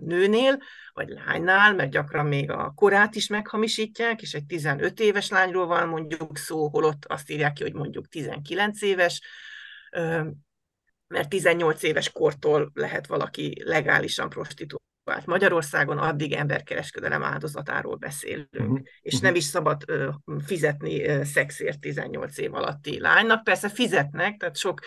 nőnél, 0.00 0.58
vagy 0.92 1.08
lánynál, 1.08 1.74
mert 1.74 1.90
gyakran 1.90 2.26
még 2.26 2.50
a 2.50 2.72
korát 2.76 3.14
is 3.14 3.28
meghamisítják, 3.28 4.22
és 4.22 4.34
egy 4.34 4.46
15 4.46 5.00
éves 5.00 5.28
lányról 5.28 5.66
van 5.66 5.88
mondjuk 5.88 6.36
szó, 6.36 6.68
holott 6.68 7.04
azt 7.04 7.30
írják 7.30 7.52
ki, 7.52 7.62
hogy 7.62 7.74
mondjuk 7.74 8.08
19 8.08 8.82
éves, 8.82 9.22
mert 11.08 11.28
18 11.28 11.82
éves 11.82 12.12
kortól 12.12 12.70
lehet 12.74 13.06
valaki 13.06 13.62
legálisan 13.64 14.28
prostituált 14.28 14.87
Magyarországon, 15.24 15.98
addig 15.98 16.32
emberkereskedelem 16.32 17.22
áldozatáról 17.22 17.96
beszélünk. 17.96 18.48
Uh-huh. 18.52 18.78
És 19.00 19.12
uh-huh. 19.12 19.28
nem 19.28 19.34
is 19.34 19.44
szabad 19.44 19.82
uh, 19.88 20.14
fizetni 20.46 21.06
uh, 21.06 21.22
szexért 21.22 21.80
18 21.80 22.38
év 22.38 22.54
alatti 22.54 23.00
lánynak. 23.00 23.44
Persze 23.44 23.68
fizetnek, 23.68 24.36
tehát 24.36 24.56
sok 24.56 24.80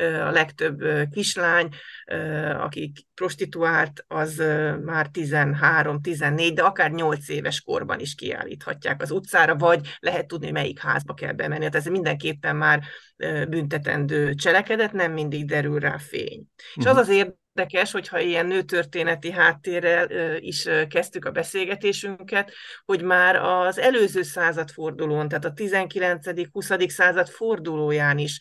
uh, 0.00 0.26
a 0.26 0.30
legtöbb 0.30 0.82
uh, 0.82 1.02
kislány, 1.10 1.68
uh, 2.12 2.64
akik 2.64 2.98
prostituált, 3.14 4.04
az 4.06 4.38
uh, 4.38 4.76
már 4.84 5.08
13-14, 5.12 6.50
de 6.54 6.62
akár 6.62 6.90
8 6.90 7.28
éves 7.28 7.60
korban 7.60 8.00
is 8.00 8.14
kiállíthatják 8.14 9.02
az 9.02 9.10
utcára, 9.10 9.56
vagy 9.56 9.96
lehet 9.98 10.26
tudni, 10.26 10.50
melyik 10.50 10.78
házba 10.78 11.14
kell 11.14 11.32
bemenni. 11.32 11.58
Tehát 11.58 11.74
ez 11.74 11.86
mindenképpen 11.86 12.56
már 12.56 12.82
uh, 13.16 13.46
büntetendő 13.46 14.34
cselekedet, 14.34 14.92
nem 14.92 15.12
mindig 15.12 15.46
derül 15.46 15.78
rá 15.78 15.98
fény. 15.98 16.46
Uh-huh. 16.76 16.84
És 16.84 16.84
az 16.84 16.96
az 16.96 17.08
érdekes, 17.08 17.44
érdekes, 17.56 17.92
hogyha 17.92 18.20
ilyen 18.20 18.46
nőtörténeti 18.46 19.30
háttérrel 19.30 20.36
is 20.38 20.68
kezdtük 20.88 21.24
a 21.24 21.30
beszélgetésünket, 21.30 22.52
hogy 22.84 23.02
már 23.02 23.36
az 23.36 23.78
előző 23.78 24.22
századfordulón, 24.22 25.28
tehát 25.28 25.44
a 25.44 25.52
19.-20. 25.52 26.88
század 26.88 27.28
fordulóján 27.28 28.18
is 28.18 28.40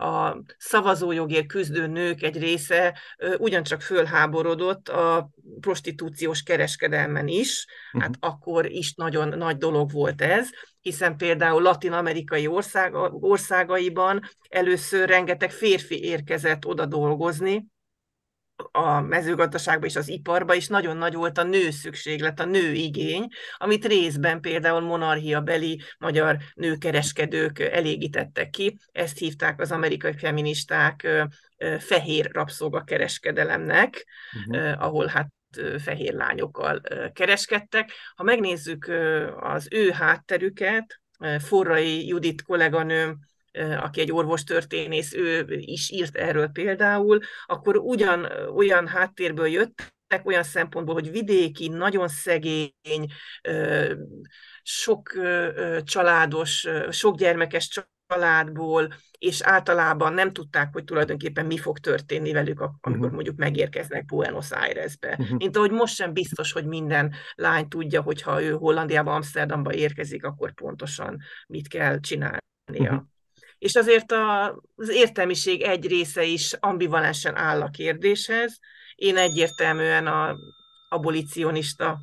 a 0.00 0.42
szavazójogért 0.58 1.46
küzdő 1.46 1.86
nők 1.86 2.22
egy 2.22 2.38
része 2.38 2.98
ugyancsak 3.38 3.80
fölháborodott 3.80 4.88
a 4.88 5.30
prostitúciós 5.60 6.42
kereskedelmen 6.42 7.28
is, 7.28 7.66
uh-huh. 7.86 8.02
hát 8.02 8.14
akkor 8.20 8.70
is 8.70 8.94
nagyon 8.94 9.38
nagy 9.38 9.56
dolog 9.56 9.92
volt 9.92 10.22
ez, 10.22 10.48
hiszen 10.80 11.16
például 11.16 11.62
latin-amerikai 11.62 12.46
ország, 12.46 12.94
országaiban 13.10 14.22
először 14.48 15.08
rengeteg 15.08 15.50
férfi 15.50 16.04
érkezett 16.04 16.66
oda 16.66 16.86
dolgozni, 16.86 17.66
a 18.72 19.00
mezőgazdaságban 19.00 19.88
és 19.88 19.96
az 19.96 20.08
iparban 20.08 20.56
is 20.56 20.66
nagyon 20.66 20.96
nagy 20.96 21.14
volt 21.14 21.38
a 21.38 21.42
nő 21.42 21.70
szükséglet, 21.70 22.40
a 22.40 22.44
nő 22.44 22.72
igény, 22.72 23.26
amit 23.56 23.86
részben 23.86 24.40
például 24.40 24.80
monarchia 24.80 25.40
beli 25.40 25.80
magyar 25.98 26.36
nőkereskedők 26.54 27.58
elégítettek 27.58 28.50
ki. 28.50 28.78
Ezt 28.92 29.18
hívták 29.18 29.60
az 29.60 29.72
amerikai 29.72 30.16
feministák 30.16 31.08
fehér 31.78 32.30
rabszolgakereskedelemnek, 32.32 34.06
uh-huh. 34.48 34.82
ahol 34.82 35.06
hát 35.06 35.28
fehér 35.78 36.12
lányokkal 36.12 36.80
kereskedtek. 37.12 37.90
Ha 38.14 38.22
megnézzük 38.22 38.92
az 39.40 39.68
ő 39.70 39.90
hátterüket, 39.90 41.00
Forrai 41.38 42.06
Judit 42.06 42.42
kolléganőm 42.42 43.18
aki 43.80 44.00
egy 44.00 44.12
orvostörténész, 44.12 45.12
ő 45.12 45.46
is 45.48 45.90
írt 45.90 46.16
erről 46.16 46.48
például, 46.48 47.18
akkor 47.46 47.76
ugyan 47.76 48.26
olyan 48.54 48.86
háttérből 48.86 49.46
jöttek, 49.46 50.22
olyan 50.24 50.42
szempontból, 50.42 50.94
hogy 50.94 51.10
vidéki, 51.10 51.68
nagyon 51.68 52.08
szegény, 52.08 53.06
sok 54.62 55.12
családos, 55.84 56.66
sok 56.90 57.16
gyermekes 57.16 57.84
családból, 58.08 58.92
és 59.18 59.40
általában 59.42 60.12
nem 60.12 60.32
tudták, 60.32 60.68
hogy 60.72 60.84
tulajdonképpen 60.84 61.46
mi 61.46 61.58
fog 61.58 61.78
történni 61.78 62.32
velük, 62.32 62.60
amikor 62.60 62.92
uh-huh. 62.92 63.12
mondjuk 63.12 63.36
megérkeznek 63.36 64.04
Buenos 64.04 64.50
Airesbe. 64.50 65.16
Uh-huh. 65.18 65.36
Mint 65.36 65.56
ahogy 65.56 65.70
most 65.70 65.94
sem 65.94 66.12
biztos, 66.12 66.52
hogy 66.52 66.64
minden 66.64 67.14
lány 67.34 67.68
tudja, 67.68 68.02
hogy 68.02 68.22
ha 68.22 68.42
ő 68.42 68.50
Hollandiába, 68.50 69.14
Amsterdamba 69.14 69.72
érkezik, 69.72 70.24
akkor 70.24 70.52
pontosan 70.52 71.18
mit 71.46 71.68
kell 71.68 72.00
csinálnia. 72.00 72.40
Uh-huh 72.66 73.02
és 73.58 73.74
azért 73.74 74.12
a, 74.12 74.46
az 74.76 74.88
értelmiség 74.88 75.62
egy 75.62 75.86
része 75.86 76.24
is 76.24 76.52
ambivalensen 76.52 77.36
áll 77.36 77.60
a 77.60 77.70
kérdéshez. 77.70 78.58
Én 78.94 79.16
egyértelműen 79.16 80.06
a 80.06 80.36
abolicionista 80.88 81.98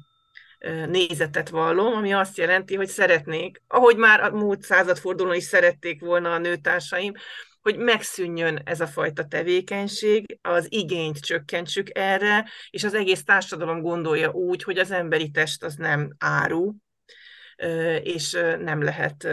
nézetet 0.87 1.49
vallom, 1.49 1.93
ami 1.93 2.13
azt 2.13 2.37
jelenti, 2.37 2.75
hogy 2.75 2.87
szeretnék, 2.87 3.61
ahogy 3.67 3.97
már 3.97 4.23
a 4.23 4.31
múlt 4.31 4.61
századfordulón 4.61 5.35
is 5.35 5.43
szerették 5.43 6.01
volna 6.01 6.33
a 6.33 6.37
nőtársaim, 6.37 7.13
hogy 7.61 7.77
megszűnjön 7.77 8.61
ez 8.65 8.81
a 8.81 8.87
fajta 8.87 9.25
tevékenység, 9.25 10.37
az 10.41 10.67
igényt 10.69 11.19
csökkentsük 11.19 11.97
erre, 11.97 12.49
és 12.69 12.83
az 12.83 12.93
egész 12.93 13.23
társadalom 13.23 13.81
gondolja 13.81 14.31
úgy, 14.31 14.63
hogy 14.63 14.77
az 14.77 14.91
emberi 14.91 15.31
test 15.31 15.63
az 15.63 15.75
nem 15.75 16.15
áru, 16.19 16.73
és 18.03 18.31
nem 18.59 18.83
lehet. 18.83 19.27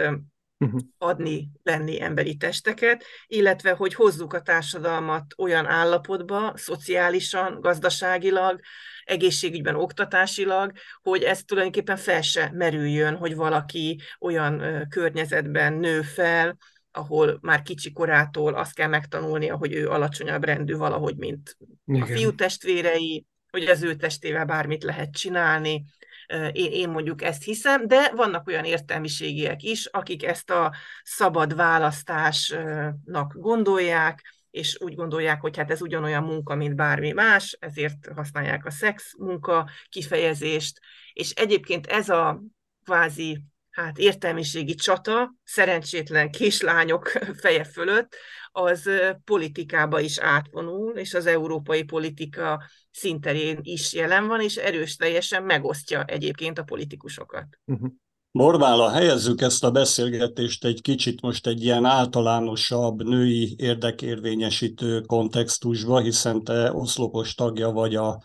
Adni, 0.97 1.49
venni 1.63 2.01
emberi 2.01 2.35
testeket, 2.35 3.03
illetve 3.27 3.71
hogy 3.71 3.93
hozzuk 3.93 4.33
a 4.33 4.41
társadalmat 4.41 5.25
olyan 5.37 5.65
állapotba, 5.65 6.53
szociálisan, 6.55 7.59
gazdaságilag, 7.61 8.59
egészségügyben, 9.03 9.75
oktatásilag, 9.75 10.71
hogy 11.01 11.23
ez 11.23 11.43
tulajdonképpen 11.43 11.97
fel 11.97 12.21
se 12.21 12.51
merüljön, 12.53 13.15
hogy 13.15 13.35
valaki 13.35 13.99
olyan 14.19 14.85
környezetben 14.89 15.73
nő 15.73 16.01
fel, 16.01 16.57
ahol 16.91 17.37
már 17.41 17.61
kicsi 17.61 17.91
korától 17.91 18.53
azt 18.53 18.73
kell 18.73 18.87
megtanulnia, 18.87 19.57
hogy 19.57 19.73
ő 19.73 19.89
alacsonyabb 19.89 20.43
rendű 20.43 20.75
valahogy, 20.75 21.15
mint 21.15 21.57
Igen. 21.85 22.01
a 22.01 22.05
fiú 22.05 22.35
testvérei, 22.35 23.25
hogy 23.49 23.63
az 23.63 23.83
ő 23.83 23.95
testével 23.95 24.45
bármit 24.45 24.83
lehet 24.83 25.13
csinálni, 25.13 25.85
én, 26.51 26.71
én 26.71 26.89
mondjuk 26.89 27.21
ezt 27.21 27.43
hiszem, 27.43 27.87
de 27.87 28.11
vannak 28.15 28.47
olyan 28.47 28.63
értelmiségiek 28.63 29.63
is, 29.63 29.85
akik 29.85 30.23
ezt 30.23 30.49
a 30.49 30.73
szabad 31.03 31.55
választásnak 31.55 33.33
gondolják, 33.35 34.21
és 34.51 34.77
úgy 34.79 34.95
gondolják, 34.95 35.41
hogy 35.41 35.57
hát 35.57 35.71
ez 35.71 35.81
ugyanolyan 35.81 36.23
munka, 36.23 36.55
mint 36.55 36.75
bármi 36.75 37.11
más, 37.11 37.57
ezért 37.59 38.07
használják 38.15 38.65
a 38.65 38.71
szex 38.71 39.13
munka 39.17 39.69
kifejezést, 39.89 40.79
és 41.13 41.31
egyébként 41.31 41.87
ez 41.87 42.09
a 42.09 42.43
kvázi 42.83 43.43
hát 43.73 43.97
értelmiségi 43.97 44.75
csata, 44.75 45.35
szerencsétlen 45.43 46.31
kislányok 46.31 47.07
feje 47.41 47.63
fölött, 47.63 48.15
az 48.51 48.89
politikába 49.23 49.99
is 49.99 50.19
átvonul, 50.19 50.97
és 50.97 51.13
az 51.13 51.25
európai 51.25 51.83
politika 51.83 52.63
szinterén 52.91 53.59
is 53.61 53.93
jelen 53.93 54.27
van, 54.27 54.41
és 54.41 54.55
erős 54.55 54.95
teljesen 54.95 55.43
megosztja 55.43 56.03
egyébként 56.03 56.59
a 56.59 56.63
politikusokat. 56.63 57.45
Uh-huh. 57.65 58.91
Helyezzük 58.91 59.41
ezt 59.41 59.63
a 59.63 59.71
beszélgetést 59.71 60.65
egy 60.65 60.81
kicsit 60.81 61.21
most 61.21 61.47
egy 61.47 61.63
ilyen 61.63 61.85
általánosabb 61.85 63.03
női 63.03 63.55
érdekérvényesítő 63.57 65.01
kontextusba, 65.01 65.99
hiszen 65.99 66.43
te 66.43 66.73
oszlopos 66.73 67.35
tagja 67.35 67.71
vagy 67.71 67.95
a 67.95 68.23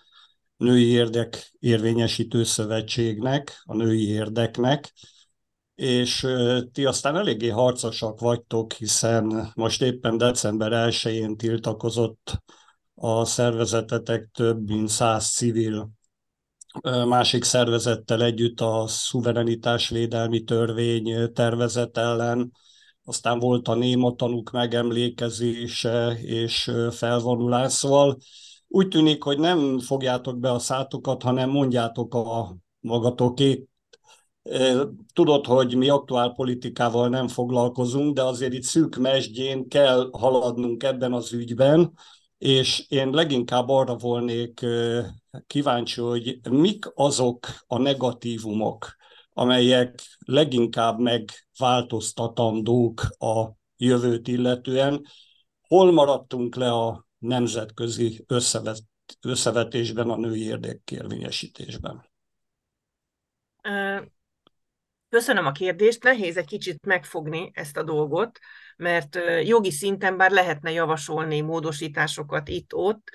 Női 0.56 0.86
Érdekérvényesítő 0.86 2.44
Szövetségnek, 2.44 3.62
a 3.64 3.74
női 3.74 4.08
érdeknek, 4.08 4.92
és 5.78 6.26
ti 6.72 6.84
aztán 6.84 7.16
eléggé 7.16 7.48
harcosak 7.48 8.20
vagytok, 8.20 8.72
hiszen 8.72 9.52
most 9.54 9.82
éppen 9.82 10.16
december 10.16 10.72
1-én 10.90 11.36
tiltakozott 11.36 12.42
a 12.94 13.24
szervezetetek 13.24 14.28
több 14.32 14.68
mint 14.68 14.88
száz 14.88 15.30
civil 15.30 15.90
másik 17.06 17.44
szervezettel 17.44 18.22
együtt 18.22 18.60
a 18.60 18.84
szuverenitásvédelmi 18.86 20.44
törvény 20.44 21.32
tervezet 21.32 21.96
ellen, 21.96 22.52
aztán 23.04 23.38
volt 23.38 23.68
a 23.68 23.74
néma 23.74 24.14
tanúk 24.14 24.50
megemlékezése 24.50 26.18
és 26.20 26.70
felvonulás, 26.90 27.72
szóval 27.72 28.18
úgy 28.68 28.88
tűnik, 28.88 29.22
hogy 29.22 29.38
nem 29.38 29.78
fogjátok 29.78 30.38
be 30.38 30.50
a 30.50 30.58
szátokat, 30.58 31.22
hanem 31.22 31.50
mondjátok 31.50 32.14
a 32.14 32.56
magatoké 32.80 33.64
Tudod, 35.12 35.46
hogy 35.46 35.74
mi 35.74 35.88
aktuál 35.88 36.32
politikával 36.32 37.08
nem 37.08 37.28
foglalkozunk, 37.28 38.14
de 38.14 38.22
azért 38.22 38.52
itt 38.52 38.62
szűk 38.62 38.96
mesdjén 38.96 39.68
kell 39.68 40.08
haladnunk 40.12 40.82
ebben 40.82 41.12
az 41.12 41.32
ügyben, 41.32 41.92
és 42.38 42.84
én 42.88 43.10
leginkább 43.10 43.68
arra 43.68 43.96
volnék 43.96 44.66
kíváncsi, 45.46 46.00
hogy 46.00 46.38
mik 46.50 46.84
azok 46.94 47.46
a 47.66 47.78
negatívumok, 47.78 48.96
amelyek 49.30 50.00
leginkább 50.18 50.98
megváltoztatandók 50.98 53.00
a 53.18 53.48
jövőt 53.76 54.28
illetően. 54.28 55.06
Hol 55.68 55.92
maradtunk 55.92 56.56
le 56.56 56.72
a 56.72 57.06
nemzetközi 57.18 58.24
összevet, 58.26 58.82
összevetésben, 59.20 60.10
a 60.10 60.16
női 60.16 60.42
érdekkérvényesítésben? 60.42 62.04
Köszönöm 65.10 65.46
a 65.46 65.52
kérdést, 65.52 66.02
nehéz 66.02 66.36
egy 66.36 66.46
kicsit 66.46 66.86
megfogni 66.86 67.50
ezt 67.54 67.76
a 67.76 67.82
dolgot, 67.82 68.38
mert 68.76 69.18
jogi 69.44 69.70
szinten 69.70 70.16
bár 70.16 70.30
lehetne 70.30 70.70
javasolni 70.70 71.40
módosításokat 71.40 72.48
itt-ott, 72.48 73.10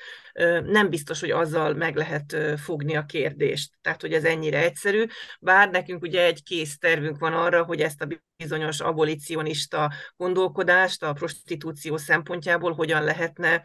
nem 0.64 0.90
biztos, 0.90 1.20
hogy 1.20 1.32
azzal 1.32 1.74
meg 1.74 1.96
lehet 1.96 2.38
fogni 2.58 2.96
a 2.96 3.06
kérdést. 3.06 3.72
Tehát, 3.82 4.02
hogy 4.02 4.14
ez 4.14 4.24
ennyire 4.24 4.62
egyszerű, 4.62 5.06
bár 5.40 5.70
nekünk 5.70 6.02
ugye 6.02 6.24
egy 6.24 6.44
kész 6.44 6.78
tervünk 6.78 7.20
van 7.20 7.34
arra, 7.34 7.64
hogy 7.64 7.82
ezt 7.82 8.02
a 8.02 8.08
bizonyos 8.38 8.80
abolicionista 8.80 9.92
gondolkodást 10.16 11.04
a 11.04 11.14
prostitúció 11.14 11.98
szempontjából 11.98 12.74
hogyan 12.74 13.04
lehetne 13.04 13.64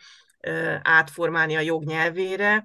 átformálni 0.82 1.56
a 1.56 1.60
jog 1.60 1.84
nyelvére, 1.84 2.64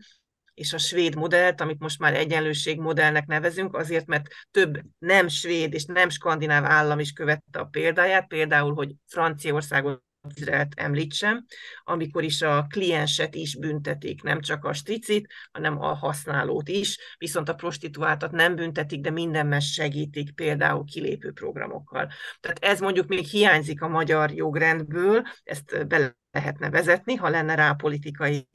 és 0.54 0.74
a 0.74 0.78
svéd 0.78 1.16
modellt, 1.16 1.62
amit 1.62 1.80
most 1.80 2.00
már 2.00 2.16
egyenlőség 2.16 2.80
modellnek 2.80 3.26
nevezünk, 3.26 3.76
azért, 3.76 4.06
mert 4.06 4.28
több 4.52 4.82
nem 5.00 5.28
svéd 5.28 5.74
és 5.74 5.86
nem 5.86 6.10
skandináv 6.10 6.66
állam 6.66 7.00
is 7.00 7.12
követte 7.12 7.60
a 7.60 7.66
példáját, 7.66 8.28
például, 8.28 8.74
hogy 8.74 8.94
Franciaországot 9.08 10.04
Izraelt 10.36 10.74
említsem, 10.76 11.46
amikor 11.84 12.24
is 12.24 12.42
a 12.42 12.66
klienset 12.70 13.36
is 13.36 13.58
büntetik, 13.58 14.24
nem 14.24 14.42
csak 14.42 14.66
a 14.66 14.74
stricit, 14.74 15.34
hanem 15.52 15.82
a 15.82 15.94
használót 15.94 16.70
is, 16.70 16.98
viszont 17.18 17.50
a 17.50 17.54
prostituáltat 17.54 18.32
nem 18.32 18.56
büntetik, 18.56 19.02
de 19.02 19.10
mindenben 19.10 19.60
segítik, 19.60 20.36
például 20.36 20.84
kilépő 20.84 21.32
programokkal. 21.32 22.12
Tehát 22.40 22.58
ez 22.60 22.80
mondjuk 22.80 23.08
még 23.08 23.26
hiányzik 23.26 23.82
a 23.82 23.88
magyar 23.88 24.32
jogrendből, 24.32 25.24
ezt 25.44 25.88
be 25.88 26.18
lehetne 26.32 26.70
vezetni, 26.70 27.16
ha 27.16 27.30
lenne 27.30 27.56
rá 27.56 27.74
politikai 27.74 28.48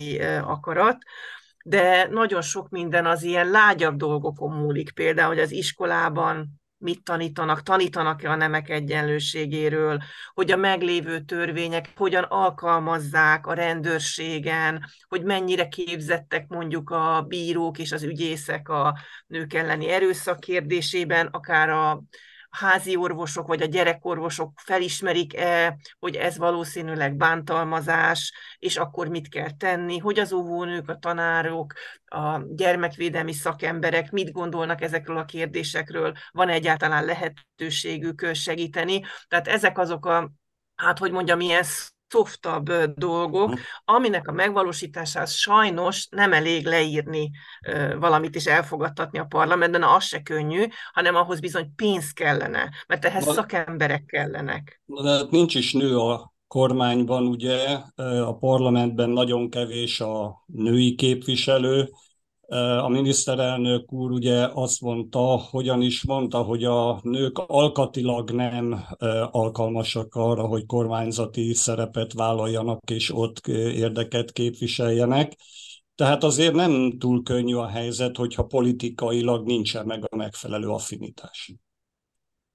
akarat 0.43 0.99
de 1.69 2.09
nagyon 2.11 2.43
sok 2.43 2.69
minden 2.69 3.07
az 3.07 3.23
ilyen 3.23 3.51
lágyabb 3.51 3.97
dolgokon 3.97 4.53
múlik. 4.53 4.91
Például, 4.91 5.29
hogy 5.29 5.39
az 5.39 5.51
iskolában 5.51 6.49
mit 6.79 7.03
tanítanak, 7.05 7.63
tanítanak-e 7.63 8.31
a 8.31 8.35
nemek 8.35 8.69
egyenlőségéről, 8.69 10.03
hogy 10.35 10.51
a 10.51 10.57
meglévő 10.57 11.21
törvények 11.21 11.93
hogyan 11.97 12.23
alkalmazzák 12.23 13.47
a 13.47 13.53
rendőrségen, 13.53 14.85
hogy 15.09 15.23
mennyire 15.23 15.69
képzettek 15.69 16.47
mondjuk 16.49 16.91
a 16.91 17.25
bírók 17.29 17.79
és 17.79 17.93
az 17.93 18.03
ügyészek 18.03 18.69
a 18.69 18.99
nők 19.27 19.55
elleni 19.55 19.89
erőszak 19.89 20.41
kérdésében, 20.41 21.27
akár 21.27 21.69
a 21.69 22.03
házi 22.51 22.97
orvosok 22.97 23.47
vagy 23.47 23.63
a 23.63 23.67
gyerekorvosok 23.67 24.53
felismerik-e, 24.57 25.77
hogy 25.99 26.17
ez 26.17 26.39
valószínűleg 26.39 27.17
bántalmazás, 27.17 28.33
és 28.59 28.77
akkor 28.77 29.09
mit 29.09 29.29
kell 29.29 29.51
tenni, 29.57 29.99
hogy 29.99 30.19
az 30.19 30.33
óvónők, 30.33 30.89
a 30.89 30.99
tanárok, 30.99 31.73
a 32.05 32.41
gyermekvédelmi 32.55 33.33
szakemberek 33.33 34.11
mit 34.11 34.33
gondolnak 34.33 34.81
ezekről 34.81 35.17
a 35.17 35.25
kérdésekről, 35.25 36.15
van 36.31 36.49
egyáltalán 36.49 37.05
lehetőségük 37.05 38.31
segíteni. 38.33 39.03
Tehát 39.29 39.49
ezek 39.49 39.79
azok 39.79 40.07
a, 40.07 40.31
hát 40.75 40.99
hogy 40.99 41.11
mondjam, 41.13 41.41
ilyen 41.41 41.65
softabb 42.09 42.73
dolgok, 42.95 43.51
hm. 43.51 43.59
aminek 43.85 44.29
a 44.29 44.33
megvalósításához 44.33 45.33
sajnos 45.33 46.07
nem 46.11 46.33
elég 46.33 46.67
leírni 46.67 47.31
valamit 47.99 48.35
és 48.35 48.47
elfogadtatni 48.47 49.19
a 49.19 49.25
parlamentben, 49.25 49.83
az 49.83 50.05
se 50.05 50.23
könnyű, 50.23 50.65
hanem 50.93 51.15
ahhoz 51.15 51.41
bizony 51.41 51.75
pénz 51.77 52.11
kellene, 52.11 52.71
mert 52.87 53.05
ehhez 53.05 53.25
Na, 53.25 53.33
szakemberek 53.33 54.05
kellenek. 54.05 54.81
De 54.87 55.11
hát 55.11 55.31
nincs 55.31 55.55
is 55.55 55.73
nő 55.73 55.99
a 55.99 56.33
kormányban, 56.47 57.27
ugye, 57.27 57.79
a 58.25 58.37
parlamentben 58.37 59.11
nagyon 59.11 59.51
kevés 59.51 60.01
a 60.01 60.45
női 60.47 60.95
képviselő, 60.95 61.89
a 62.57 62.89
miniszterelnök 62.89 63.93
úr 63.93 64.11
ugye 64.11 64.49
azt 64.53 64.81
mondta, 64.81 65.21
hogyan 65.51 65.83
is 65.83 66.05
mondta, 66.05 66.43
hogy 66.43 66.65
a 66.65 67.01
nők 67.03 67.39
alkatilag 67.39 68.31
nem 68.31 68.85
alkalmasak 69.31 70.15
arra, 70.15 70.47
hogy 70.47 70.67
kormányzati 70.67 71.55
szerepet 71.55 72.13
vállaljanak 72.13 72.91
és 72.91 73.15
ott 73.15 73.47
érdeket 73.47 74.33
képviseljenek. 74.33 75.33
Tehát 75.95 76.25
azért 76.25 76.55
nem 76.55 76.99
túl 76.99 77.23
könnyű 77.23 77.55
a 77.55 77.67
helyzet, 77.67 78.17
hogyha 78.17 78.47
politikailag 78.47 79.47
nincsen 79.47 79.87
meg 79.87 80.05
a 80.13 80.17
megfelelő 80.17 80.69
affinitás. 80.69 81.55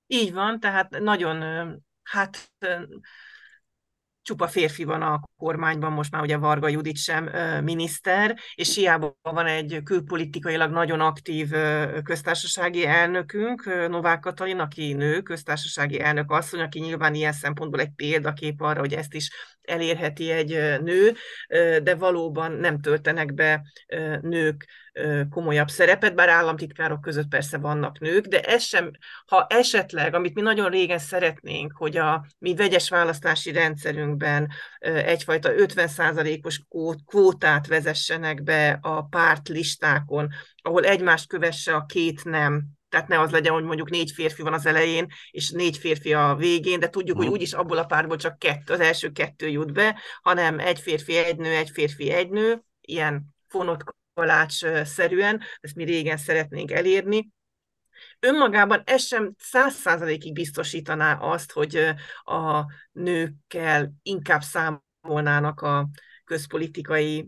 Így 0.07 0.33
van, 0.33 0.59
tehát 0.59 0.99
nagyon, 0.99 1.41
hát 2.03 2.51
csupa 4.21 4.47
férfi 4.47 4.83
van 4.83 5.01
a 5.01 5.19
kormányban, 5.43 5.91
most 5.91 6.11
már 6.11 6.21
ugye 6.21 6.37
Varga 6.37 6.67
Judit 6.67 6.97
sem 6.97 7.29
miniszter, 7.63 8.37
és 8.55 8.75
hiába 8.75 9.17
van 9.21 9.45
egy 9.45 9.81
külpolitikailag 9.83 10.71
nagyon 10.71 10.99
aktív 10.99 11.49
köztársasági 12.03 12.85
elnökünk, 12.85 13.87
Novák 13.89 14.19
Katalin, 14.19 14.59
aki 14.59 14.93
nő, 14.93 15.21
köztársasági 15.21 15.99
elnök 15.99 16.31
asszony, 16.31 16.59
aki 16.59 16.79
nyilván 16.79 17.13
ilyen 17.13 17.33
szempontból 17.33 17.79
egy 17.79 17.91
példakép 17.95 18.61
arra, 18.61 18.79
hogy 18.79 18.93
ezt 18.93 19.13
is 19.13 19.31
elérheti 19.61 20.31
egy 20.31 20.81
nő, 20.81 21.13
de 21.83 21.95
valóban 21.95 22.51
nem 22.51 22.79
töltenek 22.79 23.33
be 23.33 23.61
nők 24.21 24.65
komolyabb 25.29 25.69
szerepet, 25.69 26.15
bár 26.15 26.29
államtitkárok 26.29 27.01
között 27.01 27.27
persze 27.27 27.57
vannak 27.57 27.99
nők, 27.99 28.25
de 28.25 28.41
ez 28.41 28.63
sem, 28.63 28.91
ha 29.25 29.45
esetleg, 29.49 30.13
amit 30.13 30.33
mi 30.33 30.41
nagyon 30.41 30.69
régen 30.69 30.97
szeretnénk, 30.97 31.73
hogy 31.75 31.97
a 31.97 32.25
mi 32.39 32.55
vegyes 32.55 32.89
választási 32.89 33.51
rendszerünkben 33.51 34.49
egyfajta 34.79 35.32
50%-os 35.41 36.61
kvótát 37.05 37.67
vezessenek 37.67 38.43
be 38.43 38.79
a 38.81 39.01
pártlistákon, 39.01 40.29
ahol 40.61 40.83
egymást 40.83 41.27
kövesse 41.27 41.75
a 41.75 41.85
két 41.85 42.23
nem, 42.23 42.63
tehát 42.89 43.07
ne 43.07 43.19
az 43.19 43.31
legyen, 43.31 43.53
hogy 43.53 43.63
mondjuk 43.63 43.89
négy 43.89 44.11
férfi 44.11 44.41
van 44.41 44.53
az 44.53 44.65
elején, 44.65 45.07
és 45.31 45.49
négy 45.49 45.77
férfi 45.77 46.13
a 46.13 46.35
végén, 46.35 46.79
de 46.79 46.89
tudjuk, 46.89 47.17
hogy 47.17 47.27
úgyis 47.27 47.53
abból 47.53 47.77
a 47.77 47.85
párból 47.85 48.17
csak 48.17 48.39
kettő, 48.39 48.73
az 48.73 48.79
első 48.79 49.11
kettő 49.11 49.47
jut 49.47 49.73
be, 49.73 49.99
hanem 50.21 50.59
egy 50.59 50.79
férfi, 50.79 51.15
egy 51.15 51.37
nő, 51.37 51.55
egy 51.55 51.69
férfi, 51.69 52.11
egy 52.11 52.29
nő, 52.29 52.63
ilyen 52.81 53.35
fonott 53.47 53.83
kalács-szerűen, 54.13 55.41
ezt 55.59 55.75
mi 55.75 55.83
régen 55.83 56.17
szeretnénk 56.17 56.71
elérni, 56.71 57.31
önmagában 58.19 58.81
ez 58.85 59.03
sem 59.03 59.33
száz 59.37 59.73
százalékig 59.73 60.33
biztosítaná 60.33 61.13
azt, 61.13 61.51
hogy 61.51 61.93
a 62.23 62.65
nőkkel 62.91 63.93
inkább 64.01 64.41
számolnának 65.03 65.61
a 65.61 65.87
közpolitikai 66.25 67.27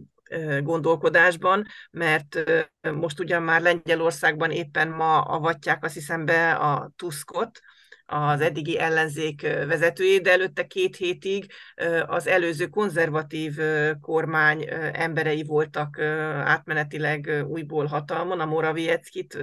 gondolkodásban, 0.61 1.65
mert 1.91 2.43
most 2.93 3.19
ugyan 3.19 3.43
már 3.43 3.61
Lengyelországban 3.61 4.51
éppen 4.51 4.89
ma 4.89 5.21
avatják 5.21 5.83
azt 5.83 5.93
hiszem 5.93 6.25
be 6.25 6.53
a 6.53 6.91
Tuskot, 6.95 7.59
az 8.05 8.41
eddigi 8.41 8.79
ellenzék 8.79 9.41
vezetőjét, 9.41 10.21
de 10.21 10.31
előtte 10.31 10.67
két 10.67 10.95
hétig 10.95 11.51
az 12.05 12.27
előző 12.27 12.67
konzervatív 12.67 13.57
kormány 14.01 14.67
emberei 14.93 15.43
voltak 15.43 15.99
átmenetileg 16.45 17.45
újból 17.47 17.85
hatalmon, 17.85 18.39
a 18.39 18.45
Moravieckit 18.45 19.37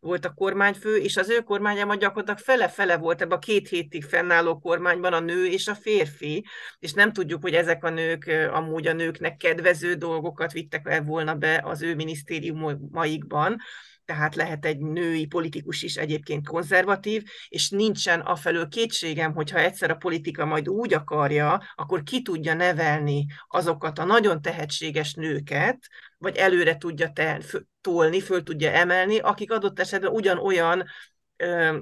volt 0.00 0.24
a 0.24 0.32
kormányfő, 0.32 0.96
és 0.96 1.16
az 1.16 1.30
ő 1.30 1.40
kormányában 1.40 1.98
gyakorlatilag 1.98 2.38
fele-fele 2.38 2.96
volt 2.96 3.22
ebben 3.22 3.36
a 3.36 3.40
két 3.40 3.68
hétig 3.68 4.04
fennálló 4.04 4.58
kormányban 4.58 5.12
a 5.12 5.20
nő 5.20 5.46
és 5.46 5.68
a 5.68 5.74
férfi, 5.74 6.44
és 6.78 6.92
nem 6.92 7.12
tudjuk, 7.12 7.42
hogy 7.42 7.54
ezek 7.54 7.84
a 7.84 7.90
nők 7.90 8.50
amúgy 8.52 8.86
a 8.86 8.92
nőknek 8.92 9.36
kedvező 9.36 9.94
dolgokat 9.94 10.52
vittek 10.52 10.88
el 10.88 11.02
volna 11.02 11.34
be 11.34 11.62
az 11.64 11.82
ő 11.82 11.94
minisztériumaikban, 11.94 13.56
tehát 14.04 14.34
lehet 14.34 14.64
egy 14.64 14.78
női 14.78 15.26
politikus 15.26 15.82
is 15.82 15.96
egyébként 15.96 16.48
konzervatív, 16.48 17.22
és 17.48 17.70
nincsen 17.70 18.20
afelől 18.20 18.68
kétségem, 18.68 19.34
hogyha 19.34 19.58
egyszer 19.58 19.90
a 19.90 19.94
politika 19.94 20.44
majd 20.44 20.68
úgy 20.68 20.94
akarja, 20.94 21.62
akkor 21.74 22.02
ki 22.02 22.22
tudja 22.22 22.54
nevelni 22.54 23.26
azokat 23.48 23.98
a 23.98 24.04
nagyon 24.04 24.42
tehetséges 24.42 25.14
nőket, 25.14 25.78
vagy 26.18 26.36
előre 26.36 26.76
tudja 26.76 27.12
te, 27.12 27.42
tolni, 27.80 28.20
föl 28.20 28.42
tudja 28.42 28.70
emelni, 28.70 29.18
akik 29.18 29.52
adott 29.52 29.80
esetben 29.80 30.12
ugyanolyan 30.12 30.84
ö, 31.36 31.78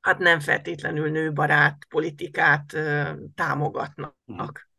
hát 0.00 0.18
nem 0.18 0.40
feltétlenül 0.40 1.10
nőbarát 1.10 1.86
politikát 1.88 2.72
ö, 2.72 3.10
támogatnak. 3.34 4.69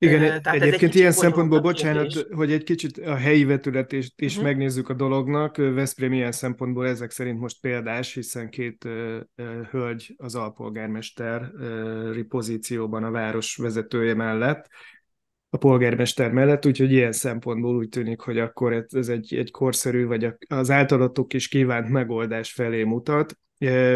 Igen, 0.00 0.42
Tehát 0.42 0.60
egyébként 0.60 0.92
egy 0.92 0.98
ilyen 0.98 1.12
szempontból, 1.12 1.60
bocsánat, 1.60 2.06
kérdés. 2.06 2.36
hogy 2.36 2.52
egy 2.52 2.64
kicsit 2.64 2.98
a 2.98 3.14
helyi 3.14 3.44
vetületést 3.44 4.20
is 4.20 4.32
uh-huh. 4.32 4.44
megnézzük 4.44 4.88
a 4.88 4.94
dolognak. 4.94 5.56
Veszprém 5.56 6.12
ilyen 6.12 6.32
szempontból 6.32 6.86
ezek 6.86 7.10
szerint 7.10 7.38
most 7.38 7.60
példás, 7.60 8.14
hiszen 8.14 8.50
két 8.50 8.84
uh, 8.84 9.18
hölgy 9.70 10.14
az 10.16 10.34
alpolgármester 10.34 11.50
uh, 11.54 12.20
pozícióban 12.28 13.04
a 13.04 13.10
város 13.10 13.56
vezetője 13.56 14.14
mellett, 14.14 14.68
a 15.50 15.56
polgármester 15.56 16.32
mellett, 16.32 16.66
úgyhogy 16.66 16.92
ilyen 16.92 17.12
szempontból 17.12 17.76
úgy 17.76 17.88
tűnik, 17.88 18.20
hogy 18.20 18.38
akkor 18.38 18.86
ez 18.88 19.08
egy, 19.08 19.34
egy 19.34 19.50
korszerű, 19.50 20.06
vagy 20.06 20.28
az 20.48 20.70
általatok 20.70 21.32
is 21.32 21.48
kívánt 21.48 21.88
megoldás 21.88 22.52
felé 22.52 22.82
mutat. 22.82 23.38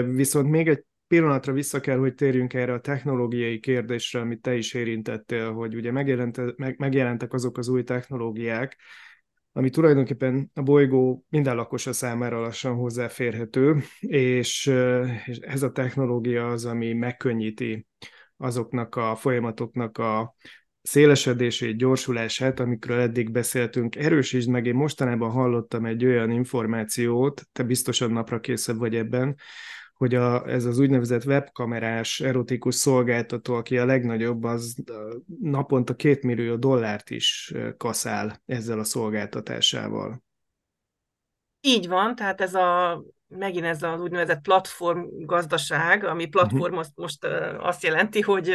Viszont 0.06 0.48
még 0.48 0.68
egy 0.68 0.84
pillanatra 1.12 1.52
vissza 1.52 1.80
kell, 1.80 1.98
hogy 1.98 2.14
térjünk 2.14 2.54
erre 2.54 2.72
a 2.72 2.80
technológiai 2.80 3.60
kérdésre, 3.60 4.20
amit 4.20 4.40
te 4.40 4.54
is 4.54 4.74
érintettél, 4.74 5.52
hogy 5.52 5.74
ugye 5.74 5.92
megjelent, 5.92 6.56
meg, 6.56 6.74
megjelentek 6.78 7.32
azok 7.32 7.58
az 7.58 7.68
új 7.68 7.82
technológiák, 7.82 8.76
ami 9.52 9.70
tulajdonképpen 9.70 10.50
a 10.54 10.62
bolygó 10.62 11.24
minden 11.28 11.56
lakosa 11.56 11.92
számára 11.92 12.40
lassan 12.40 12.74
hozzáférhető, 12.74 13.82
és, 14.00 14.72
és 15.24 15.38
ez 15.38 15.62
a 15.62 15.72
technológia 15.72 16.50
az, 16.50 16.64
ami 16.64 16.92
megkönnyíti 16.92 17.86
azoknak 18.36 18.96
a 18.96 19.16
folyamatoknak 19.16 19.98
a 19.98 20.34
szélesedését, 20.82 21.76
gyorsulását, 21.76 22.60
amikről 22.60 23.00
eddig 23.00 23.30
beszéltünk. 23.30 23.96
Erősítsd 23.96 24.48
meg, 24.48 24.66
én 24.66 24.74
mostanában 24.74 25.30
hallottam 25.30 25.84
egy 25.84 26.04
olyan 26.04 26.30
információt, 26.30 27.46
te 27.52 27.62
biztosan 27.62 28.10
napra 28.10 28.40
készebb 28.40 28.78
vagy 28.78 28.94
ebben, 28.96 29.36
hogy 30.02 30.14
a, 30.14 30.48
ez 30.48 30.64
az 30.64 30.78
úgynevezett 30.78 31.24
webkamerás 31.24 32.20
erotikus 32.20 32.74
szolgáltató, 32.74 33.54
aki 33.54 33.78
a 33.78 33.84
legnagyobb, 33.84 34.44
az 34.44 34.76
naponta 35.40 35.94
két 35.94 36.22
millió 36.22 36.56
dollárt 36.56 37.10
is 37.10 37.54
kaszál 37.76 38.42
ezzel 38.46 38.78
a 38.78 38.84
szolgáltatásával. 38.84 40.22
Így 41.64 41.88
van, 41.88 42.14
tehát 42.14 42.40
ez 42.40 42.54
a 42.54 43.02
megint 43.38 43.64
ez 43.64 43.82
az 43.82 44.00
úgynevezett 44.00 44.40
platform 44.40 45.00
gazdaság, 45.10 46.04
ami 46.04 46.26
platform 46.26 46.74
most, 46.74 46.90
most 46.94 47.24
azt 47.58 47.82
jelenti, 47.82 48.20
hogy, 48.20 48.54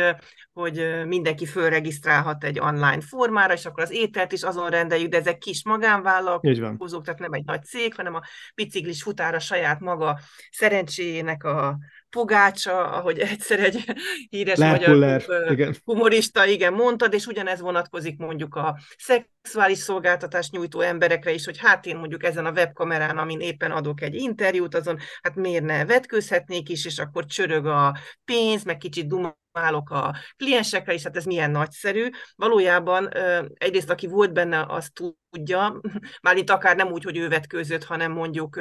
hogy 0.53 1.05
mindenki 1.05 1.45
fölregisztrálhat 1.45 2.43
egy 2.43 2.59
online 2.59 3.01
formára, 3.01 3.53
és 3.53 3.65
akkor 3.65 3.83
az 3.83 3.91
ételt 3.91 4.31
is 4.31 4.43
azon 4.43 4.69
rendeljük, 4.69 5.09
de 5.09 5.17
ezek 5.17 5.37
kis 5.37 5.63
magánvállalkozók, 5.65 7.03
tehát 7.03 7.19
nem 7.19 7.33
egy 7.33 7.45
nagy 7.45 7.63
cég, 7.63 7.95
hanem 7.95 8.15
a 8.15 8.21
biciklis 8.55 9.03
futára 9.03 9.39
saját 9.39 9.79
maga 9.79 10.19
szerencséjének 10.51 11.43
a 11.43 11.77
pogácsa, 12.09 12.91
ahogy 12.91 13.19
egyszer 13.19 13.59
egy 13.59 13.83
híres 14.29 14.57
Lerpuller, 14.57 15.23
magyar 15.27 15.51
igen. 15.51 15.75
humorista, 15.83 16.45
igen, 16.45 16.73
mondtad, 16.73 17.13
és 17.13 17.25
ugyanez 17.25 17.59
vonatkozik 17.59 18.17
mondjuk 18.17 18.55
a 18.55 18.79
szexuális 18.97 19.77
szolgáltatást 19.77 20.51
nyújtó 20.51 20.79
emberekre 20.79 21.31
is, 21.31 21.45
hogy 21.45 21.57
hát 21.57 21.85
én 21.85 21.97
mondjuk 21.97 22.23
ezen 22.23 22.45
a 22.45 22.51
webkamerán, 22.51 23.17
amin 23.17 23.39
éppen 23.39 23.71
adok 23.71 24.01
egy 24.01 24.15
interjút, 24.15 24.75
azon 24.75 24.97
hát 25.21 25.35
miért 25.35 25.63
ne 25.63 25.85
vetkőzhetnék 25.85 26.69
is, 26.69 26.85
és 26.85 26.99
akkor 26.99 27.25
csörög 27.25 27.65
a 27.65 27.97
pénz, 28.25 28.63
meg 28.63 28.77
kicsit 28.77 29.07
duma 29.07 29.37
állok 29.57 29.89
a 29.89 30.15
kliensekre 30.37 30.93
is, 30.93 31.03
hát 31.03 31.15
ez 31.15 31.25
milyen 31.25 31.51
nagyszerű. 31.51 32.09
Valójában 32.35 33.09
egyrészt, 33.53 33.89
aki 33.89 34.07
volt 34.07 34.33
benne, 34.33 34.65
az 34.67 34.91
tudja, 34.93 35.81
itt 36.37 36.49
akár 36.49 36.75
nem 36.75 36.91
úgy, 36.91 37.03
hogy 37.03 37.17
ő 37.17 37.27
vetkőzött, 37.27 37.83
hanem 37.83 38.11
mondjuk, 38.11 38.59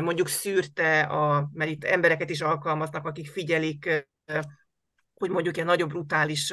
mondjuk 0.00 0.28
szűrte, 0.28 1.00
a, 1.00 1.48
mert 1.52 1.70
itt 1.70 1.84
embereket 1.84 2.30
is 2.30 2.40
alkalmaznak, 2.40 3.06
akik 3.06 3.30
figyelik 3.30 4.08
hogy 5.20 5.30
mondjuk 5.30 5.56
egy 5.56 5.64
nagyobb 5.64 5.88
brutális 5.88 6.52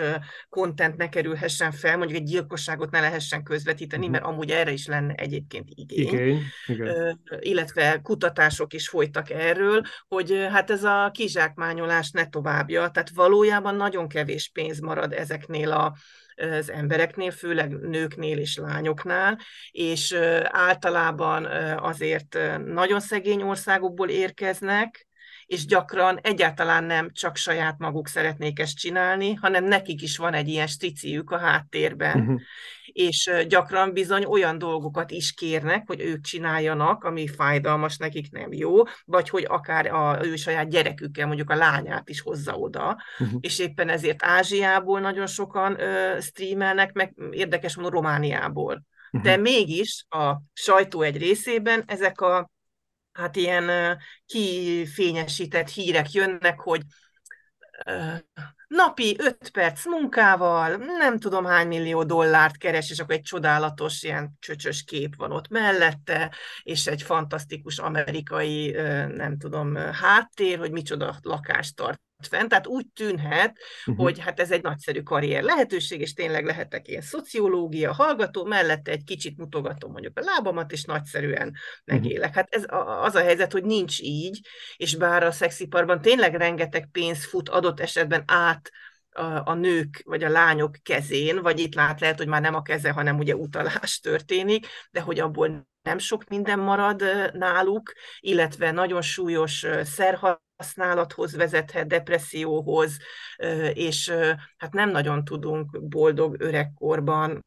content 0.49 0.97
ne 0.97 1.10
kerülhessen 1.10 1.71
fel, 1.71 1.97
mondjuk 1.97 2.19
egy 2.19 2.25
gyilkosságot 2.25 2.91
ne 2.91 2.99
lehessen 2.99 3.43
közvetíteni, 3.43 4.08
uh-huh. 4.08 4.21
mert 4.21 4.32
amúgy 4.34 4.51
erre 4.51 4.71
is 4.71 4.88
lenne 4.88 5.13
egyébként 5.13 5.69
igény. 5.69 6.08
igény. 6.08 6.41
Igen. 6.67 7.19
Illetve 7.39 7.99
kutatások 8.03 8.73
is 8.73 8.89
folytak 8.89 9.30
erről, 9.30 9.82
hogy 10.08 10.47
hát 10.51 10.69
ez 10.71 10.84
a 10.84 11.10
kizsákmányolás 11.13 12.12
ne 12.12 12.25
továbbja, 12.25 12.89
tehát 12.89 13.10
valójában 13.10 13.75
nagyon 13.75 14.08
kevés 14.08 14.49
pénz 14.53 14.80
marad 14.80 15.13
ezeknél 15.13 15.71
a, 15.71 15.95
az 16.36 16.71
embereknél, 16.71 17.32
főleg 17.32 17.80
nőknél 17.80 18.38
és 18.38 18.58
lányoknál, 18.58 19.39
és 19.71 20.13
általában 20.43 21.45
azért 21.80 22.38
nagyon 22.65 22.99
szegény 22.99 23.41
országokból 23.41 24.10
érkeznek, 24.10 25.06
és 25.47 25.65
gyakran 25.65 26.19
egyáltalán 26.21 26.83
nem 26.83 27.12
csak 27.12 27.36
saját 27.36 27.77
maguk 27.77 28.07
szeretnék 28.07 28.60
ezt 28.60 28.77
csinálni, 28.77 29.33
hanem 29.33 29.63
nekik 29.63 30.01
is 30.01 30.17
van 30.17 30.33
egy 30.33 30.47
ilyen 30.47 30.67
striciük 30.67 31.31
a 31.31 31.38
háttérben. 31.38 32.19
Uh-huh. 32.19 32.39
És 32.86 33.31
gyakran 33.47 33.93
bizony 33.93 34.25
olyan 34.25 34.57
dolgokat 34.57 35.12
is 35.12 35.33
kérnek, 35.33 35.83
hogy 35.88 36.01
ők 36.01 36.21
csináljanak, 36.21 37.03
ami 37.03 37.27
fájdalmas, 37.27 37.97
nekik 37.97 38.31
nem 38.31 38.53
jó, 38.53 38.83
vagy 39.05 39.29
hogy 39.29 39.45
akár 39.49 39.86
a 39.86 40.25
ő 40.25 40.36
saját 40.36 40.69
gyerekükkel, 40.69 41.27
mondjuk 41.27 41.49
a 41.49 41.55
lányát 41.55 42.10
is 42.10 42.21
hozza 42.21 42.55
oda, 42.55 42.97
uh-huh. 43.19 43.39
és 43.41 43.60
éppen 43.60 43.89
ezért 43.89 44.23
Ázsiából 44.23 44.99
nagyon 44.99 45.27
sokan 45.27 45.71
uh, 45.71 46.21
streamelnek, 46.21 46.93
meg 46.93 47.13
érdekes 47.31 47.75
mondom 47.75 47.93
Romániából. 47.93 48.83
Uh-huh. 49.12 49.29
De 49.29 49.38
mégis 49.38 50.05
a 50.10 50.33
sajtó 50.53 51.01
egy 51.01 51.17
részében 51.17 51.83
ezek 51.86 52.21
a 52.21 52.49
hát 53.17 53.36
ilyen 53.36 53.97
kifényesített 54.25 55.69
hírek 55.69 56.12
jönnek, 56.12 56.60
hogy 56.60 56.82
napi 58.67 59.15
5 59.19 59.49
perc 59.49 59.86
munkával, 59.86 60.75
nem 60.75 61.19
tudom 61.19 61.45
hány 61.45 61.67
millió 61.67 62.03
dollárt 62.03 62.58
keres, 62.58 62.89
és 62.89 62.99
akkor 62.99 63.15
egy 63.15 63.21
csodálatos 63.21 64.03
ilyen 64.03 64.38
csöcsös 64.39 64.84
kép 64.84 65.15
van 65.15 65.32
ott 65.32 65.47
mellette, 65.47 66.36
és 66.63 66.88
egy 66.88 67.01
fantasztikus 67.01 67.77
amerikai, 67.77 68.71
nem 69.15 69.38
tudom, 69.38 69.75
háttér, 69.75 70.58
hogy 70.58 70.71
micsoda 70.71 71.15
lakást 71.21 71.75
tart 71.75 72.01
tehát 72.30 72.67
úgy 72.67 72.88
tűnhet, 72.88 73.58
uh-huh. 73.86 74.06
hogy 74.06 74.19
hát 74.19 74.39
ez 74.39 74.51
egy 74.51 74.62
nagyszerű 74.62 75.01
karrier 75.01 75.43
lehetőség, 75.43 76.01
és 76.01 76.13
tényleg 76.13 76.45
lehetek 76.45 76.88
ilyen 76.88 77.01
szociológia 77.01 77.93
hallgató, 77.93 78.45
mellette 78.45 78.91
egy 78.91 79.03
kicsit 79.03 79.38
mutogatom 79.38 79.91
mondjuk 79.91 80.17
a 80.17 80.23
lábamat, 80.23 80.71
és 80.71 80.84
nagyszerűen 80.84 81.53
megélek. 81.86 82.34
Hát 82.34 82.47
ez 82.49 82.63
az 83.01 83.15
a 83.15 83.21
helyzet, 83.21 83.51
hogy 83.51 83.63
nincs 83.63 84.01
így, 84.01 84.47
és 84.77 84.95
bár 84.95 85.23
a 85.23 85.32
szexiparban 85.32 86.01
tényleg 86.01 86.36
rengeteg 86.36 86.89
pénz 86.91 87.25
fut 87.25 87.49
adott 87.49 87.80
esetben 87.80 88.23
át 88.27 88.71
a, 89.10 89.49
a 89.49 89.53
nők 89.53 90.01
vagy 90.06 90.23
a 90.23 90.30
lányok 90.30 90.75
kezén, 90.84 91.41
vagy 91.41 91.60
itt 91.60 91.75
lát 91.75 91.99
lehet, 91.99 92.17
hogy 92.17 92.27
már 92.27 92.41
nem 92.41 92.56
a 92.56 92.62
keze, 92.62 92.91
hanem 92.91 93.17
ugye 93.17 93.36
utalás 93.36 93.99
történik, 93.99 94.67
de 94.91 95.01
hogy 95.01 95.19
abból 95.19 95.67
nem 95.82 95.97
sok 95.97 96.27
minden 96.27 96.60
marad 96.60 97.03
náluk, 97.34 97.93
illetve 98.19 98.71
nagyon 98.71 99.01
súlyos 99.01 99.65
szerhal 99.84 100.45
használathoz 100.57 101.35
vezethet, 101.35 101.87
depresszióhoz, 101.87 102.97
és 103.73 104.13
hát 104.57 104.73
nem 104.73 104.89
nagyon 104.89 105.23
tudunk 105.23 105.87
boldog 105.87 106.35
öregkorban 106.39 107.45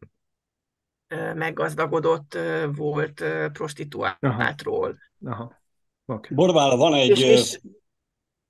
meggazdagodott 1.35 2.39
volt 2.73 3.25
prostituáltról. 3.53 4.99
Aha. 5.25 5.33
Aha. 5.33 5.63
Okay. 6.05 6.37
Borbála, 6.37 6.77
van 6.77 6.95
egy... 6.95 7.11
És, 7.11 7.23
és, 7.23 7.61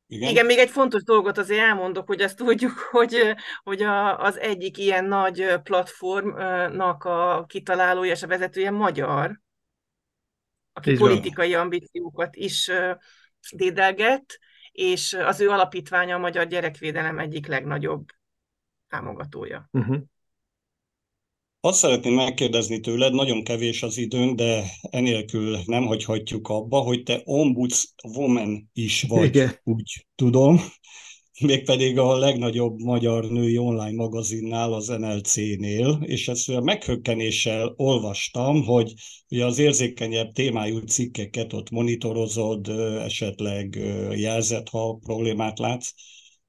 igen. 0.06 0.30
Igen, 0.30 0.46
még 0.46 0.58
egy 0.58 0.70
fontos 0.70 1.02
dolgot 1.02 1.38
azért 1.38 1.60
elmondok, 1.60 2.06
hogy 2.06 2.20
ezt 2.20 2.36
tudjuk, 2.36 2.72
hogy, 2.90 3.34
hogy 3.62 3.82
a, 3.82 4.18
az 4.18 4.38
egyik 4.38 4.78
ilyen 4.78 5.04
nagy 5.04 5.60
platformnak 5.62 7.04
a 7.04 7.44
kitalálója 7.48 8.12
és 8.12 8.22
a 8.22 8.26
vezetője 8.26 8.70
magyar, 8.70 9.40
aki 10.72 10.90
Így 10.90 10.98
politikai 10.98 11.52
van. 11.52 11.60
ambíciókat 11.60 12.36
is 12.36 12.70
dédelget, 13.52 14.38
és 14.72 15.12
az 15.12 15.40
ő 15.40 15.48
alapítványa 15.48 16.14
a 16.14 16.18
Magyar 16.18 16.46
Gyerekvédelem 16.46 17.18
egyik 17.18 17.46
legnagyobb 17.46 18.08
támogatója. 18.88 19.68
Uh-huh. 19.72 20.02
Azt 21.62 21.78
szeretném 21.78 22.14
megkérdezni 22.14 22.80
tőled, 22.80 23.12
nagyon 23.12 23.44
kevés 23.44 23.82
az 23.82 23.96
időnk, 23.96 24.36
de 24.36 24.64
enélkül 24.80 25.58
nem 25.66 25.86
hagyhatjuk 25.86 26.48
abba, 26.48 26.80
hogy 26.80 27.02
te 27.02 27.20
ombudswoman 27.24 28.70
is 28.72 29.02
vagy, 29.02 29.24
Igen. 29.24 29.60
úgy 29.62 30.06
tudom 30.14 30.60
mégpedig 31.40 31.98
a 31.98 32.16
legnagyobb 32.18 32.80
magyar 32.80 33.24
női 33.24 33.58
online 33.58 33.94
magazinnál, 33.94 34.72
az 34.72 34.86
NLC-nél, 34.86 35.98
és 36.02 36.28
ezt 36.28 36.48
a 36.48 36.60
meghökkenéssel 36.60 37.74
olvastam, 37.76 38.64
hogy 38.64 38.92
ugye 39.28 39.44
az 39.44 39.58
érzékenyebb 39.58 40.32
témájú 40.32 40.78
cikkeket 40.78 41.52
ott 41.52 41.70
monitorozod, 41.70 42.68
esetleg 43.04 43.78
jelzett, 44.14 44.68
ha 44.68 44.94
problémát 44.94 45.58
látsz. 45.58 45.92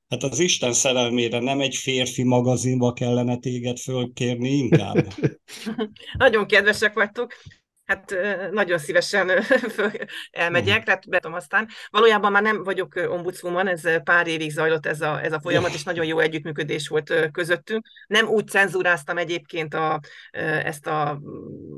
Hát 0.08 0.24
az 0.24 0.40
Isten 0.40 0.74
szerelmére 0.74 1.40
nem 1.40 1.60
egy 1.60 1.76
férfi 1.76 2.24
magazinba 2.24 2.94
kellene 2.94 3.38
téged 3.38 3.78
fölkérni 3.78 4.50
inkább? 4.50 5.14
Nagyon 6.18 6.46
kedvesek 6.48 6.94
vagytok 6.94 7.34
hát 7.92 8.16
nagyon 8.52 8.78
szívesen 8.78 9.30
elmegyek, 10.32 10.68
uh-huh. 10.68 10.84
tehát 10.84 11.10
betom 11.10 11.34
aztán. 11.34 11.68
Valójában 11.90 12.32
már 12.32 12.42
nem 12.42 12.64
vagyok 12.64 12.94
ombudswoman, 13.10 13.68
ez 13.68 14.04
pár 14.04 14.28
évig 14.28 14.52
zajlott 14.52 14.86
ez 14.86 15.02
a, 15.02 15.24
ez 15.24 15.34
a 15.34 15.40
folyamat, 15.40 15.74
és 15.74 15.84
nagyon 15.84 16.06
jó 16.06 16.20
együttműködés 16.20 16.88
volt 16.88 17.30
közöttünk. 17.32 17.86
Nem 18.08 18.28
úgy 18.28 18.48
cenzúráztam 18.48 19.18
egyébként 19.18 19.74
a, 19.74 20.00
ezt 20.64 20.88
a, 20.88 21.22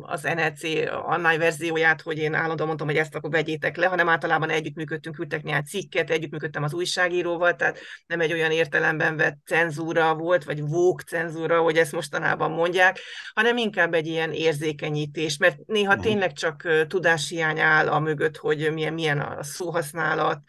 az 0.01 0.21
NLC 0.21 0.63
online 1.05 1.37
verzióját, 1.37 2.01
hogy 2.01 2.17
én 2.17 2.33
állandóan 2.33 2.67
mondtam, 2.67 2.87
hogy 2.87 2.97
ezt 2.97 3.15
akkor 3.15 3.29
vegyétek 3.29 3.77
le, 3.77 3.85
hanem 3.85 4.09
általában 4.09 4.49
együttműködtünk, 4.49 5.15
küldtek 5.15 5.43
néhány 5.43 5.63
cikket, 5.63 6.09
együttműködtem 6.09 6.63
az 6.63 6.73
újságíróval, 6.73 7.55
tehát 7.55 7.79
nem 8.05 8.19
egy 8.19 8.33
olyan 8.33 8.51
értelemben 8.51 9.17
vett 9.17 9.37
cenzúra 9.45 10.15
volt, 10.15 10.43
vagy 10.43 10.61
vók 10.61 11.01
cenzúra, 11.01 11.61
hogy 11.61 11.77
ezt 11.77 11.91
mostanában 11.91 12.51
mondják, 12.51 12.99
hanem 13.33 13.57
inkább 13.57 13.93
egy 13.93 14.07
ilyen 14.07 14.31
érzékenyítés, 14.31 15.37
mert 15.37 15.57
néha 15.65 15.95
tényleg 16.03 16.33
csak 16.33 16.85
tudáshiány 16.87 17.59
áll 17.59 17.87
a 17.87 17.99
mögött, 17.99 18.37
hogy 18.37 18.69
milyen, 18.73 18.93
milyen 18.93 19.19
a 19.19 19.43
szóhasználat, 19.43 20.41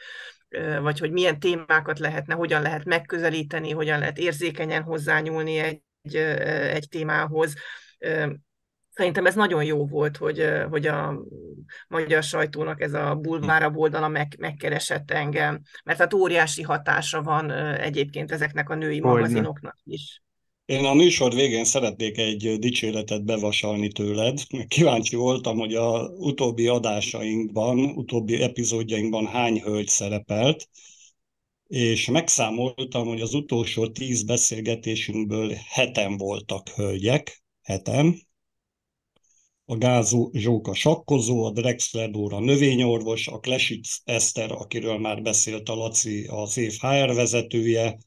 vagy 0.83 0.99
hogy 0.99 1.11
milyen 1.11 1.39
témákat 1.39 1.99
lehetne, 1.99 2.35
hogyan 2.35 2.63
lehet 2.63 2.85
megközelíteni, 2.85 3.71
hogyan 3.71 3.99
lehet 3.99 4.19
érzékenyen 4.19 4.83
hozzányúlni 4.83 5.59
egy, 5.59 6.17
egy 6.73 6.89
témához. 6.89 7.55
Szerintem 8.91 9.27
ez 9.27 9.35
nagyon 9.35 9.65
jó 9.65 9.87
volt, 9.87 10.17
hogy, 10.17 10.51
hogy 10.71 10.87
a 10.87 11.21
magyar 11.89 12.23
sajtónak 12.23 12.81
ez 12.81 12.93
a 12.95 13.15
bulvára 13.15 13.71
oldala 13.75 14.09
meg, 14.09 14.35
megkeresett 14.39 15.11
engem, 15.11 15.61
mert 15.85 15.99
hát 15.99 16.15
óriási 16.15 16.63
hatása 16.63 17.23
van 17.23 17.51
egyébként 17.77 18.33
ezeknek 18.33 18.71
a 18.71 18.75
női 18.75 19.01
magazinoknak 19.01 19.77
is. 19.85 20.24
Én 20.67 20.85
a 20.85 20.95
műsor 20.95 21.35
végén 21.35 21.65
szeretnék 21.65 22.19
egy 22.19 22.59
dicséretet 22.59 23.25
bevasalni 23.25 23.89
tőled. 23.89 24.41
Kíváncsi 24.69 25.17
voltam, 25.17 25.59
hogy 25.59 25.75
a 25.75 26.09
utóbbi 26.09 26.67
adásainkban, 26.67 27.79
utóbbi 27.79 28.43
epizódjainkban 28.43 29.27
hány 29.27 29.61
hölgy 29.61 29.89
szerepelt, 29.89 30.69
és 31.67 32.07
megszámoltam, 32.07 33.07
hogy 33.07 33.21
az 33.21 33.35
utolsó 33.35 33.91
tíz 33.91 34.23
beszélgetésünkből 34.23 35.53
heten 35.69 36.17
voltak 36.17 36.69
hölgyek, 36.69 37.43
heten. 37.63 38.21
A 39.65 39.77
Gázó 39.77 40.31
Zsóka 40.33 40.75
sakkozó, 40.75 41.45
a 41.45 41.51
Drexler 41.51 42.11
Dóra 42.11 42.41
növényorvos, 42.41 43.27
a 43.27 43.39
Klesic 43.39 43.99
Eszter, 44.05 44.53
akiről 44.53 44.99
már 44.99 45.23
beszélt 45.23 45.69
a 45.69 45.75
Laci, 45.75 46.27
az 46.27 46.57
év 46.57 46.73
HR 46.81 47.15
vezetője, 47.15 47.99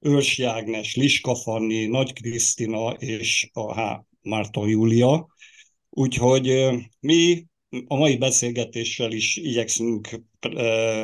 Őrs 0.00 0.38
Jágnes, 0.38 0.94
Liska 0.94 1.34
Fanni, 1.34 1.86
Nagy 1.86 2.12
Krisztina 2.12 2.90
és 2.90 3.50
a 3.52 3.80
H. 3.80 4.04
Márton 4.22 4.68
Júlia. 4.68 5.26
Úgyhogy 5.90 6.68
mi 7.00 7.46
a 7.86 7.96
mai 7.96 8.16
beszélgetéssel 8.16 9.12
is 9.12 9.36
igyekszünk 9.36 10.08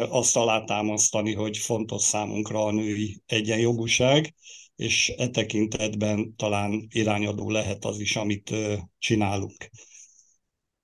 azt 0.08 0.36
alátámasztani, 0.36 1.34
hogy 1.34 1.58
fontos 1.58 2.02
számunkra 2.02 2.64
a 2.64 2.72
női 2.72 3.22
egyenjogúság, 3.26 4.34
és 4.76 5.12
e 5.16 5.28
tekintetben 5.28 6.36
talán 6.36 6.86
irányadó 6.90 7.50
lehet 7.50 7.84
az 7.84 8.00
is, 8.00 8.16
amit 8.16 8.54
csinálunk. 8.98 9.70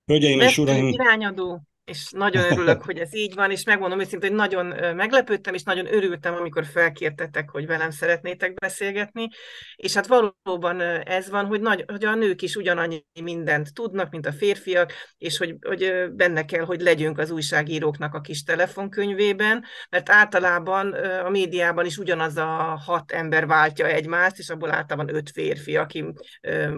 Hölgyeim 0.05 0.39
és 0.39 0.57
uraim! 0.57 0.87
Irányadó 0.87 1.68
és 1.89 2.09
nagyon 2.11 2.51
örülök, 2.51 2.83
hogy 2.83 2.97
ez 2.97 3.15
így 3.15 3.35
van, 3.35 3.51
és 3.51 3.63
megmondom 3.63 3.99
őszintén, 3.99 4.29
hogy 4.29 4.39
nagyon 4.39 4.95
meglepődtem, 4.95 5.53
és 5.53 5.63
nagyon 5.63 5.93
örültem, 5.93 6.35
amikor 6.35 6.65
felkértetek, 6.65 7.49
hogy 7.49 7.67
velem 7.67 7.89
szeretnétek 7.89 8.53
beszélgetni, 8.53 9.27
és 9.75 9.93
hát 9.93 10.07
valóban 10.07 10.81
ez 11.03 11.29
van, 11.29 11.45
hogy, 11.45 11.61
nagy, 11.61 11.83
hogy 11.87 12.05
a 12.05 12.15
nők 12.15 12.41
is 12.41 12.55
ugyanannyi 12.55 13.05
mindent 13.21 13.73
tudnak, 13.73 14.11
mint 14.11 14.25
a 14.25 14.31
férfiak, 14.31 14.93
és 15.17 15.37
hogy, 15.37 15.55
hogy 15.61 15.93
benne 16.11 16.45
kell, 16.45 16.65
hogy 16.65 16.81
legyünk 16.81 17.17
az 17.17 17.31
újságíróknak 17.31 18.13
a 18.13 18.21
kis 18.21 18.43
telefonkönyvében, 18.43 19.63
mert 19.89 20.09
általában 20.09 20.93
a 21.25 21.29
médiában 21.29 21.85
is 21.85 21.97
ugyanaz 21.97 22.37
a 22.37 22.79
hat 22.85 23.11
ember 23.11 23.47
váltja 23.47 23.87
egymást, 23.87 24.37
és 24.37 24.49
abból 24.49 24.71
általában 24.71 25.15
öt 25.15 25.29
férfi, 25.29 25.77
aki 25.77 26.05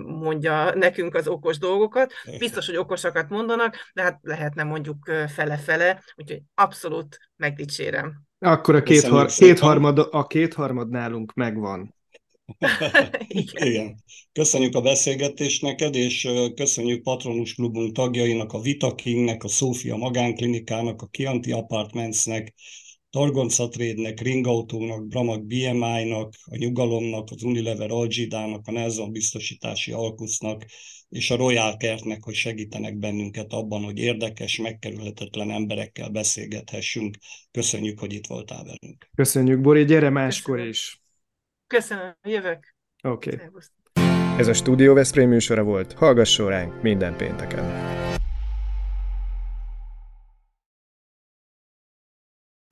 mondja 0.03 0.75
nekünk 0.75 1.15
az 1.15 1.27
okos 1.27 1.57
dolgokat. 1.57 2.13
Biztos, 2.39 2.65
hogy 2.65 2.77
okosakat 2.77 3.29
mondanak, 3.29 3.75
de 3.93 4.01
hát 4.01 4.19
lehetne 4.21 4.63
mondjuk 4.63 5.00
fele-fele, 5.27 6.03
úgyhogy 6.15 6.41
abszolút 6.55 7.17
megdicsérem. 7.35 8.21
Akkor 8.39 8.75
a, 8.75 8.83
két 8.83 9.03
har- 9.03 9.33
kétharmad, 9.33 10.07
a 10.11 10.27
kétharmad 10.27 10.89
nálunk 10.89 11.33
megvan. 11.33 11.95
Igen. 13.27 13.67
Igen. 13.67 13.95
Köszönjük 14.31 14.75
a 14.75 14.81
beszélgetést 14.81 15.61
neked, 15.61 15.95
és 15.95 16.29
köszönjük 16.55 17.03
Patronus 17.03 17.53
Klubunk 17.53 17.95
tagjainak, 17.95 18.53
a 18.53 18.59
Vita 18.59 18.95
Kingnek, 18.95 19.43
a 19.43 19.47
Szófia 19.47 19.95
Magánklinikának, 19.95 21.01
a 21.01 21.07
Kianti 21.07 21.51
Apartmentsnek, 21.51 22.53
Targonca 23.09 23.67
Trade-nek, 23.67 24.19
Ringautónak, 24.19 25.07
Bramag 25.07 25.43
BMI-nak, 25.43 26.33
a 26.43 26.55
Nyugalomnak, 26.55 27.27
az 27.31 27.43
Unilever 27.43 27.91
Algidának, 27.91 28.67
a 28.67 28.71
Nelson 28.71 29.11
Biztosítási 29.11 29.91
Alkusznak, 29.91 30.65
és 31.11 31.31
a 31.31 31.35
Royal 31.35 31.77
Kertnek, 31.77 32.23
hogy 32.23 32.33
segítenek 32.33 32.97
bennünket 32.97 33.53
abban, 33.53 33.83
hogy 33.83 33.97
érdekes, 33.97 34.57
megkerülhetetlen 34.57 35.51
emberekkel 35.51 36.09
beszélgethessünk. 36.09 37.17
Köszönjük, 37.51 37.99
hogy 37.99 38.13
itt 38.13 38.27
voltál 38.27 38.63
velünk. 38.63 39.09
Köszönjük, 39.15 39.61
Bori, 39.61 39.85
gyere 39.85 40.09
máskor 40.09 40.55
Köszönöm. 40.55 40.71
is. 40.71 41.01
Köszönöm, 41.67 42.15
jövök. 42.23 42.75
Oké. 43.03 43.33
Okay. 43.33 43.47
Ez 44.37 44.47
a 44.47 44.53
Studio 44.53 44.93
Veszprém 44.93 45.29
műsora 45.29 45.63
volt. 45.63 45.93
Hallgasson 45.93 46.49
ránk 46.49 46.81
minden 46.81 47.17
pénteken. 47.17 48.00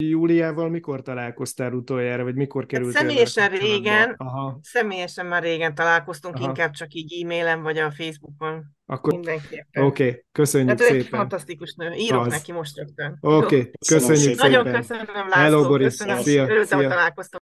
Júliával 0.03 0.69
mikor 0.69 1.01
találkoztál 1.01 1.73
utoljára, 1.73 2.23
vagy 2.23 2.35
mikor 2.35 2.65
került 2.65 2.93
hát 2.93 3.01
Személyesen 3.01 3.49
régen, 3.49 4.15
Aha. 4.17 4.59
személyesen 4.62 5.25
már 5.25 5.43
régen 5.43 5.75
találkoztunk, 5.75 6.35
Aha. 6.35 6.47
inkább 6.47 6.71
csak 6.71 6.93
így 6.93 7.23
e-mailen, 7.23 7.62
vagy 7.62 7.77
a 7.77 7.91
Facebookon. 7.91 8.63
Akkor... 8.85 9.13
Mindenképpen. 9.13 9.83
Oké, 9.83 10.07
okay. 10.07 10.23
köszönjük 10.31 10.69
hát 10.69 10.79
szépen. 10.79 10.95
egy 10.95 11.07
fantasztikus 11.07 11.73
nő. 11.73 11.91
Írok 11.91 12.25
Az. 12.25 12.31
neki 12.31 12.51
most 12.51 12.77
rögtön. 12.77 13.17
Oké, 13.21 13.35
okay. 13.35 13.71
köszönjük 13.88 14.39
szépen. 14.39 14.51
Nagyon 14.51 14.73
köszönöm, 14.73 15.05
László. 15.29 15.41
Hello, 15.41 15.67
Boris. 15.67 15.88
Köszönöm. 15.88 16.21
Szia. 16.21 16.43
Örültem, 16.43 16.77
hogy 16.77 16.88
találkoztam. 16.88 17.38